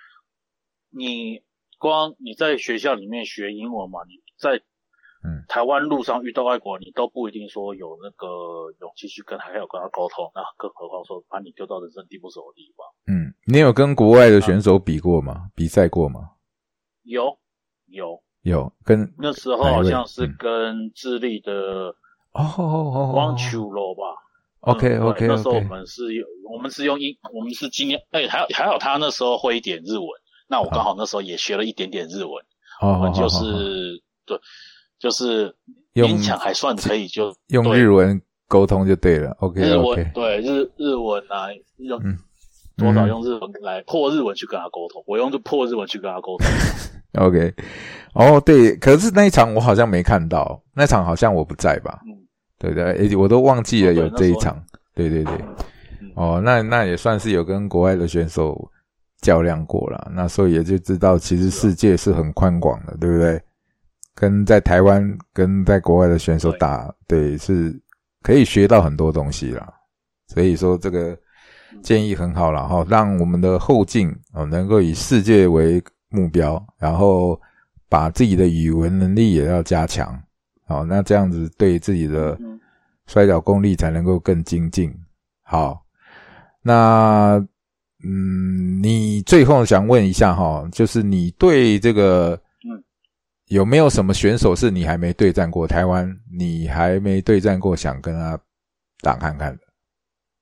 [0.91, 1.43] 你
[1.79, 4.63] 光你在学校里面学英文嘛，你在
[5.25, 8.27] 嗯台湾路上遇到外国人，你都不一定说有那个
[8.81, 12.87] 勇气去跟还有跟他沟通，那更何况说把你丢到人生地不熟的地方。
[13.09, 15.51] 嗯，你有跟国外的选手比过吗？
[15.55, 16.33] 比赛过吗？
[17.03, 17.39] 有
[17.97, 20.37] 有，有跟那时候好像是嗯。
[20.39, 21.53] 跟智利的
[22.33, 24.03] 哦哦哦汪秋罗吧。
[24.61, 30.07] ，OK 嗯 OK 那时候我们是用我们是用英，我们是今年哎、还好还好他那时候会一点日文，
[30.49, 32.33] 那我刚好那时候也学了一点点日文，
[32.81, 34.39] 哦我们就是对，
[34.99, 35.55] 就是
[35.95, 42.19] 用勉强还算可以就用日文沟通就对了，OK 日 OK，文对日日文啊，用嗯
[42.77, 46.47] 多少用日文来破日文去跟他沟通，我用就破日文去跟他沟通。
[47.25, 47.55] OK，
[48.13, 52.01] 哦对，可是那一场我好像没看到，那场好像我不在吧？
[52.07, 52.13] 嗯，
[52.59, 54.63] 对对，诶我都忘记了有这一场。
[54.95, 55.35] 对对对，
[56.01, 58.71] 嗯哦，那那也算是有跟国外的选手
[59.21, 63.41] 较量过了，那所以也就知道，其实世界是很宽广的，对不对？
[64.15, 65.03] 跟在台湾
[65.33, 67.79] 跟在国外的选手打，对，是
[68.23, 69.73] 可以学到很多东西啦。
[70.29, 71.15] 所以说这个
[71.83, 77.41] 建议很好了哈，让我们的后进哦能够以世界为目标，然后
[77.89, 80.21] 把自己的语文能力也要加强，
[80.67, 82.59] 好，那这样子对自己的嗯
[83.07, 84.93] 摔跤功力才能够更精进。
[85.43, 85.81] 好，
[86.63, 87.45] 那
[88.05, 92.83] 嗯，你最后想问一下哈，就是你对这个嗯
[93.47, 95.67] 有没有什么选手是你还没对战过？
[95.67, 98.39] 台湾你还没对战过，想跟他
[99.03, 99.63] 打看看的，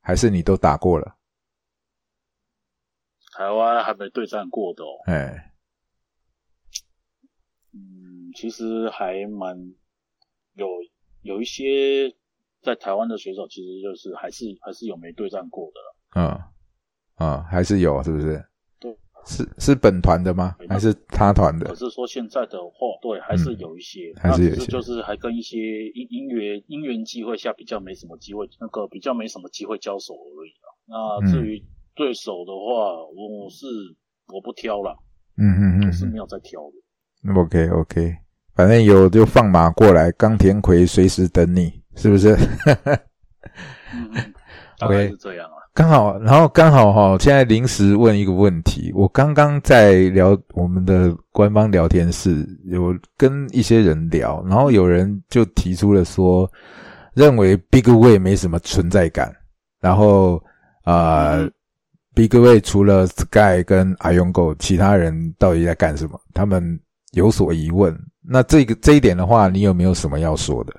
[0.04, 1.16] 还是你都打过了？
[3.36, 5.52] 台湾还没对战过的哦，哎，
[7.72, 9.56] 嗯，其实还蛮
[10.52, 10.68] 有
[11.22, 12.14] 有一些
[12.62, 15.96] 在台湾的选手，其实就是还是还是有没对战过的了。
[16.14, 16.40] 嗯
[17.16, 18.44] 嗯，还是有，是不是？
[19.24, 20.54] 对，是是本团的吗？
[20.68, 21.74] 还是他团的可？
[21.74, 25.58] 是说现在的话，对，还是有一些，嗯还是有一些就是还跟一些
[25.94, 30.68] 因因缘因缘机会下比较没什么机会，那个比较没什么机会交手而已啊。
[30.86, 31.62] 那至于
[31.94, 33.66] 对手的话，我是
[34.32, 34.96] 我不挑了，
[35.38, 36.76] 嗯嗯嗯我是没有在挑的。
[37.26, 38.16] 嗯，OK OK，
[38.54, 42.34] 反正有就放马过来，冈田葵随时等你，是不是？
[43.94, 44.34] 嗯，嗯
[44.78, 45.56] 大概是这样啊。
[45.74, 56.48] 刚好，然后刚好哈，现在临时问一个问题，我刚刚在聊我们的官方聊天室，有跟一些人聊，然后有人就提出了说，
[57.12, 59.34] 认为 Big Way 没什么存在感，
[59.80, 60.40] 然后
[60.84, 61.50] 啊、嗯
[62.14, 66.20] b i g Way 除了 Sky 跟 I go，其他人到底在干什么？
[66.32, 66.78] 他们
[67.10, 67.92] 有所疑问。
[68.22, 70.72] 那这个这一点的话，你有没有什么要说的？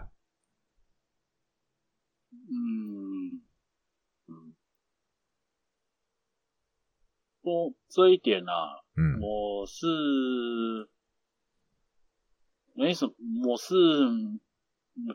[7.46, 9.86] 不，这一点啊，嗯我是
[12.74, 13.14] 没什么，
[13.48, 13.76] 我是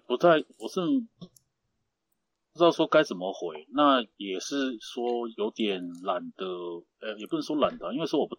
[0.07, 0.29] 不太，
[0.59, 0.81] 我是
[2.53, 3.67] 不知道说该怎么回。
[3.75, 6.47] 那也是说有点懒得，
[7.01, 8.39] 呃，也不能说懒得，因为说我不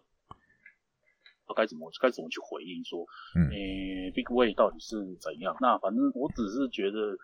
[1.54, 3.04] 该怎么该怎么去回应说，
[3.36, 5.54] 嗯诶、b i g Way 到底是怎样？
[5.60, 7.14] 那反正我只是觉得，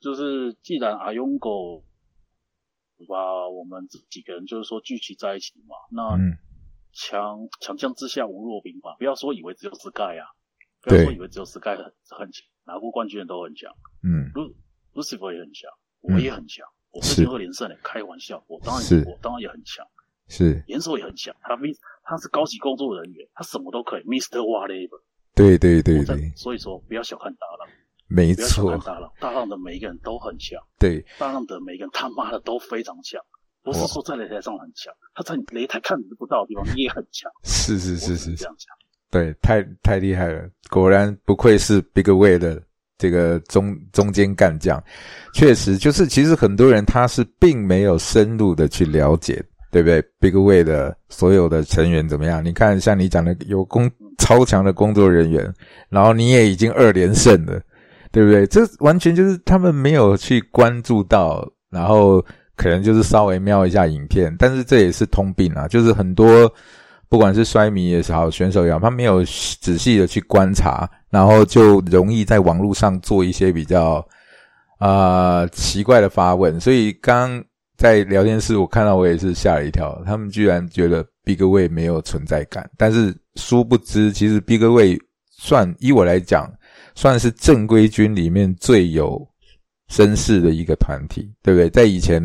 [0.00, 1.84] 就是既然阿勇狗
[3.04, 6.38] 把我们这几个人就是说聚集在一起嘛，那嗯。
[6.98, 10.24] 强强将之下无弱兵嘛，不要说以为只有 Sky 啊，
[10.80, 13.70] 不要说以为只有 Sky 很很强，拿过冠军的都很强
[14.02, 14.54] 嗯，Lu
[14.94, 15.70] Lucifer 也很强，
[16.08, 16.14] 嗯。
[16.14, 17.16] 我也很强，我最是。
[17.16, 19.04] 近二连胜嘞，开玩笑，我当然是。
[19.06, 19.86] 我当然也很强，
[20.28, 20.64] 是。
[20.68, 21.66] 严守也很强，他 M
[22.02, 24.38] 他是高级工作人员，他什么都可以，Mr.
[24.40, 25.02] Whatever，
[25.34, 27.68] 对对对对，所以说不要小看大浪，
[28.08, 30.58] 没错，大浪，大浪的每一个人都很强。
[30.78, 31.04] 对。
[31.18, 33.20] 大浪的每一个人他妈的都非常强，
[33.62, 37.30] 不是说在擂台上很强，他在你擂台看不到的地方也很强。
[37.44, 38.76] 是是是是只能这，样讲。
[39.10, 42.62] 对，太太厉害了，果然不愧是 Big Way 的
[42.98, 44.82] 这个中中间干将。
[45.34, 52.44] 确实，就是其实很多人他是并没有深入的去了解，对不对？Big Way 的所有的成员怎么样？
[52.44, 55.52] 你看，像你讲的有工超强的工作人员，
[55.88, 57.60] 然后你也已经二连胜了，
[58.16, 58.46] 对不对？
[58.46, 62.24] 这完全就是他们没有去关注到，然后
[62.56, 66.50] 可能就是稍微瞄一下影片，但是这也是通病啊，就是很多
[67.10, 69.22] 不管是摔迷也好，选手也好，他没有
[69.60, 74.02] 仔细的去观察，然后就容易在网络上做一些比较
[74.78, 76.58] 啊、奇怪的发问。
[76.58, 77.44] 所以刚刚
[77.76, 84.98] 在聊天室我看到我也是吓了一跳，他们居然觉得 Big Way 没有存在感，但是殊不知，其实 Big Way
[85.38, 86.50] 算依我来讲，
[86.96, 89.24] 算是正规军里面最有
[89.86, 91.70] 声势的一个团体，对不对？
[91.70, 92.20] 在以前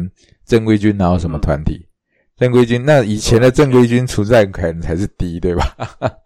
[0.45, 1.85] 正规军哪有什么团体？
[2.37, 5.63] 正规军那以前的正规军存在感才是低，对吧？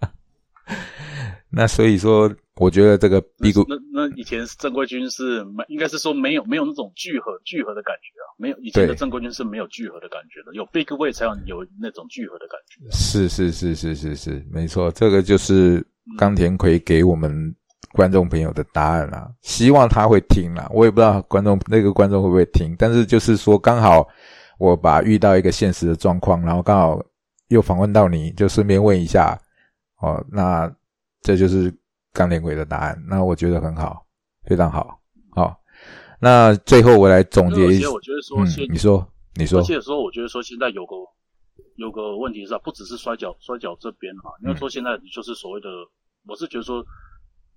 [1.50, 12.82] 那所以说，我觉得这个 Big 那那以前正规军是没，应该是说没有没有那种聚合聚合的感觉啊，没有以前的正规军是没有聚合的感觉的，有 Big Way 才有有那种聚合的感觉。
[12.92, 15.86] 是是是是是是，没错，这个就是
[16.18, 17.54] 冈田葵给我们
[17.92, 19.30] 观众朋友的答案啦。
[19.42, 24.08] 希望他会听啦，我也不知道观众那个观众会不会听，但是就是说刚好
[24.58, 27.02] 我把遇到一个现实的状况，然后刚好
[27.50, 29.40] 又访问到你，就顺便问一下
[30.02, 30.72] 哦，那
[31.22, 31.74] 这就是
[32.14, 34.06] 钢铁鬼的答案，那我觉得很好，
[34.46, 35.00] 非常好，
[35.32, 35.56] 好。
[36.20, 39.06] 那最后我来总结一下，我觉得说你说，
[39.36, 40.96] 你说而，且说我觉得说现在有个
[41.76, 45.68] 有个问题是啊，不只是摔跤摔跤这边哈、因为说现在就是所谓的，
[46.26, 46.84] 我是觉得说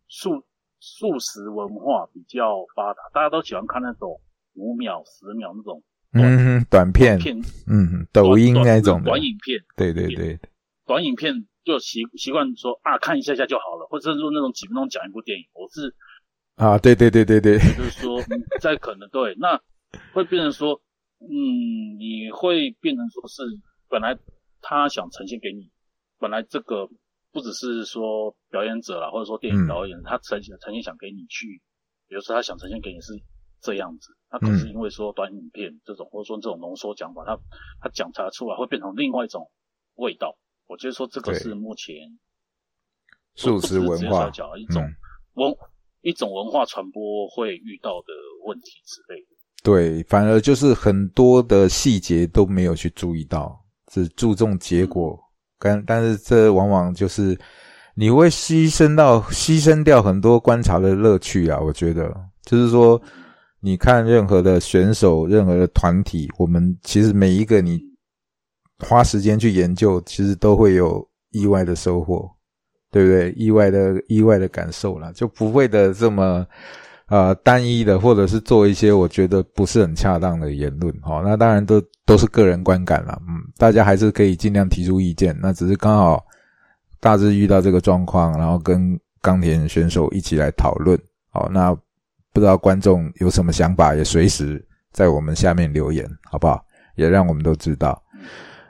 [0.09, 0.45] 素
[0.81, 4.21] 素食文化比较发达，大家都喜欢看那种
[4.55, 5.83] 五秒、十秒那种
[6.13, 7.39] 嗯哼，短片，片
[7.69, 10.39] 嗯，抖音短那种的短，影片，对对对，
[10.87, 15.95] 短影片就习习惯说啊看一下下就好了，或者是说那种几分钟讲一部电影，我是
[16.57, 19.61] 啊，对对对对对，就是说嗯在可能对，那
[20.15, 20.81] 会变成说，
[21.21, 21.29] 嗯，
[21.99, 23.43] 你会变成说是
[23.89, 24.19] 本来
[24.63, 25.71] 他想呈现给你，
[26.19, 26.89] 本来这个
[27.31, 31.61] 不只是说表演者啦，或者说电影导演，他呈现呈现想给你去，
[32.09, 33.13] 比如说他想呈现给你是
[33.61, 37.39] 这样子，那可是因为说短影片这种，或者说这种浓缩讲法，他
[37.81, 39.51] 他讲出来出来会变成另外一种
[39.95, 40.37] 味道。
[40.67, 41.95] 我觉得说这个是目前
[43.35, 44.97] 素食文化一种嗯
[45.35, 45.57] 文、
[46.03, 48.13] 一种文化传播会遇到的
[48.45, 49.29] 问题之类的。
[49.63, 55.19] 对，反而就是很多的细节都没有去注意到，只注重结果，
[55.59, 57.39] 但但是这往往就是
[57.95, 63.01] 你会牺牲到牺牲掉很多观察的乐趣啊，我觉得就是说，
[63.61, 67.81] 你看任何的选手、任何的团体，我们其实每一个你
[68.79, 72.31] 花时间去研究，其实都会有意外的收获，
[72.93, 73.33] 对不对？
[73.33, 76.47] 意外的意外的感受啦，就不会的这么
[77.09, 80.95] 呃单一的，或者是做一些我觉得不是很恰当的言论。
[81.03, 85.37] 好，那当然都都是个人观感了，嗯，大家还是可以尽量提出意见。
[85.43, 86.25] 那只是刚好
[87.01, 90.99] 大致遇到这个状况，然后跟钢铁选手一起来讨论。
[91.31, 91.77] 好，那。
[92.31, 96.63] 不知道观众有什么想法，也随时在我们下面留言，好不好？
[96.95, 98.01] 也让我们都知道。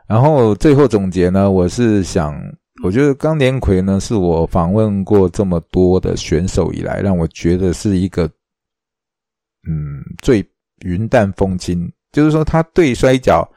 [0.06, 2.40] 然后最后总结呢，我是想，
[2.82, 8.24] 我觉得钢连奎呢，是我访问过这么多的选手以来，让我觉得是一个，
[9.68, 10.44] 嗯，最
[10.84, 11.90] 云淡风轻。
[12.12, 13.48] 就是说，他对摔跤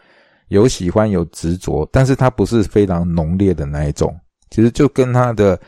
[0.50, 4.14] 有喜欢有执着，但是他不是非常浓烈的那一种。
[4.50, 5.60] 其实就跟他的。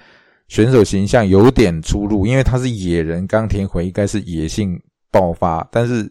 [0.50, 4.80] 选手形象有点出入，因为他是野人，冈田回应该是野性
[5.10, 6.08] 爆发，但是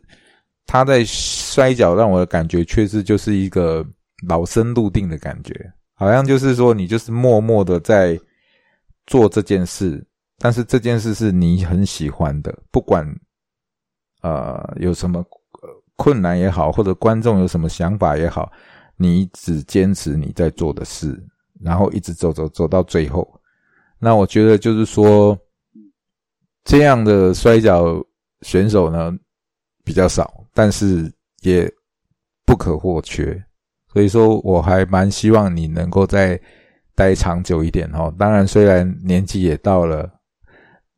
[0.67, 3.87] 他在摔跤让我的感觉却是就是一个
[4.27, 5.55] 老生入定的感觉，
[6.03, 8.19] 好像就是说你就是默默的在
[9.07, 10.05] 做这件事，
[10.39, 13.07] 但是这件事是你很喜欢的，不管
[14.21, 15.25] 呃有什么
[15.95, 18.51] 困难也好，或者观众有什么想法也好，
[18.97, 21.17] 你只坚持你在做的事，
[21.61, 23.41] 然后一直走走走到最后。
[24.01, 25.39] 那我觉得就是说，
[26.65, 28.05] 这样的摔跤
[28.41, 29.17] 选手呢
[29.85, 31.09] 比较少，但是
[31.43, 31.73] 也
[32.45, 33.41] 不可或缺。
[33.93, 36.41] 所以说，我还蛮希望你能够再
[36.95, 38.13] 待长久一点哦。
[38.19, 40.11] 当然，虽然年纪也到了，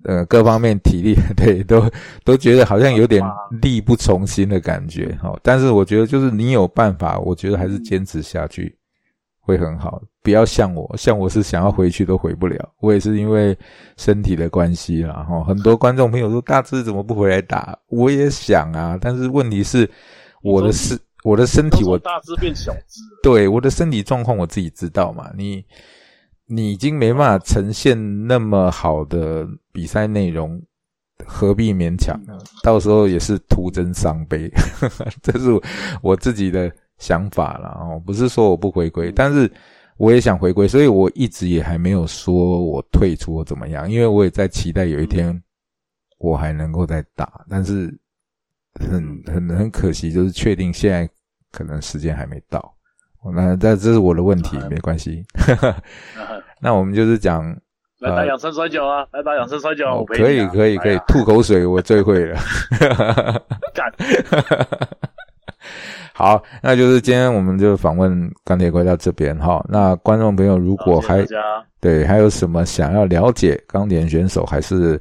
[0.05, 1.91] 呃，各方面体力 对都
[2.25, 3.23] 都觉得好像有点
[3.63, 5.37] 力不从心的感觉哈。
[5.43, 8.77] 但是我觉得，就是你有办法，我觉得还是坚持下去。
[9.47, 12.67] 会很好，不要像我，像我是想要回去都回不了。
[12.81, 13.55] 我也是因为
[13.99, 15.45] 身体的关系啦，哈。
[15.45, 17.79] 很多观众朋友说大志怎么不回来打？
[17.89, 19.87] 我也想啊，但是问题是
[20.43, 25.31] 我的身我的身体我大只变小只，对我的身体状况我自己知道嘛。
[25.37, 25.65] 你
[26.47, 30.63] 你已经没办法呈现那么好的比赛内容，
[31.27, 32.39] 何必勉强呢？
[32.63, 34.49] 到时候也是徒增伤悲，
[35.21, 35.51] 这是
[36.01, 36.73] 我自己的。
[36.97, 39.53] 想法了哦，不是说我不回归，但是
[39.97, 45.43] 我也想回归，所以我一直也还没有说我退出或怎么样，因为我也在期待有一天
[46.19, 47.93] 我还能够再打，但是
[48.75, 51.07] 很很很可惜，就是确定现在
[51.55, 52.75] 可能时间还没到。
[53.35, 55.25] 那这这是我的问题，没关系。
[56.61, 57.45] 那我们就是讲
[58.01, 62.39] 来打养生摔跤啊，来打养生摔跤，可以可以可以，吐口水我最会了。
[63.73, 63.91] 干。
[66.13, 69.65] 好，那就是今天我们就访问钢铁怪到这边哈。
[69.69, 71.25] 那观众朋友如果还
[71.81, 75.01] 对还有什么想要了解钢铁选手，还是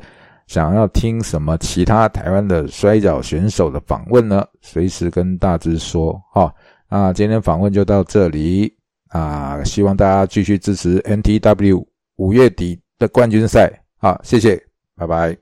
[0.53, 4.45] 想要听什么其他台湾的摔跤选手的访问呢？
[4.61, 6.53] 随时跟大致说哈。
[6.87, 8.71] 那今天访问就到这里
[9.09, 11.83] 啊，希望大家继续支持 NTW
[12.17, 14.55] 五月底的冠军赛啊，谢谢，
[14.95, 15.35] 拜拜。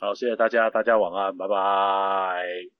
[0.00, 2.77] 好，谢谢大家，大家晚安，拜拜。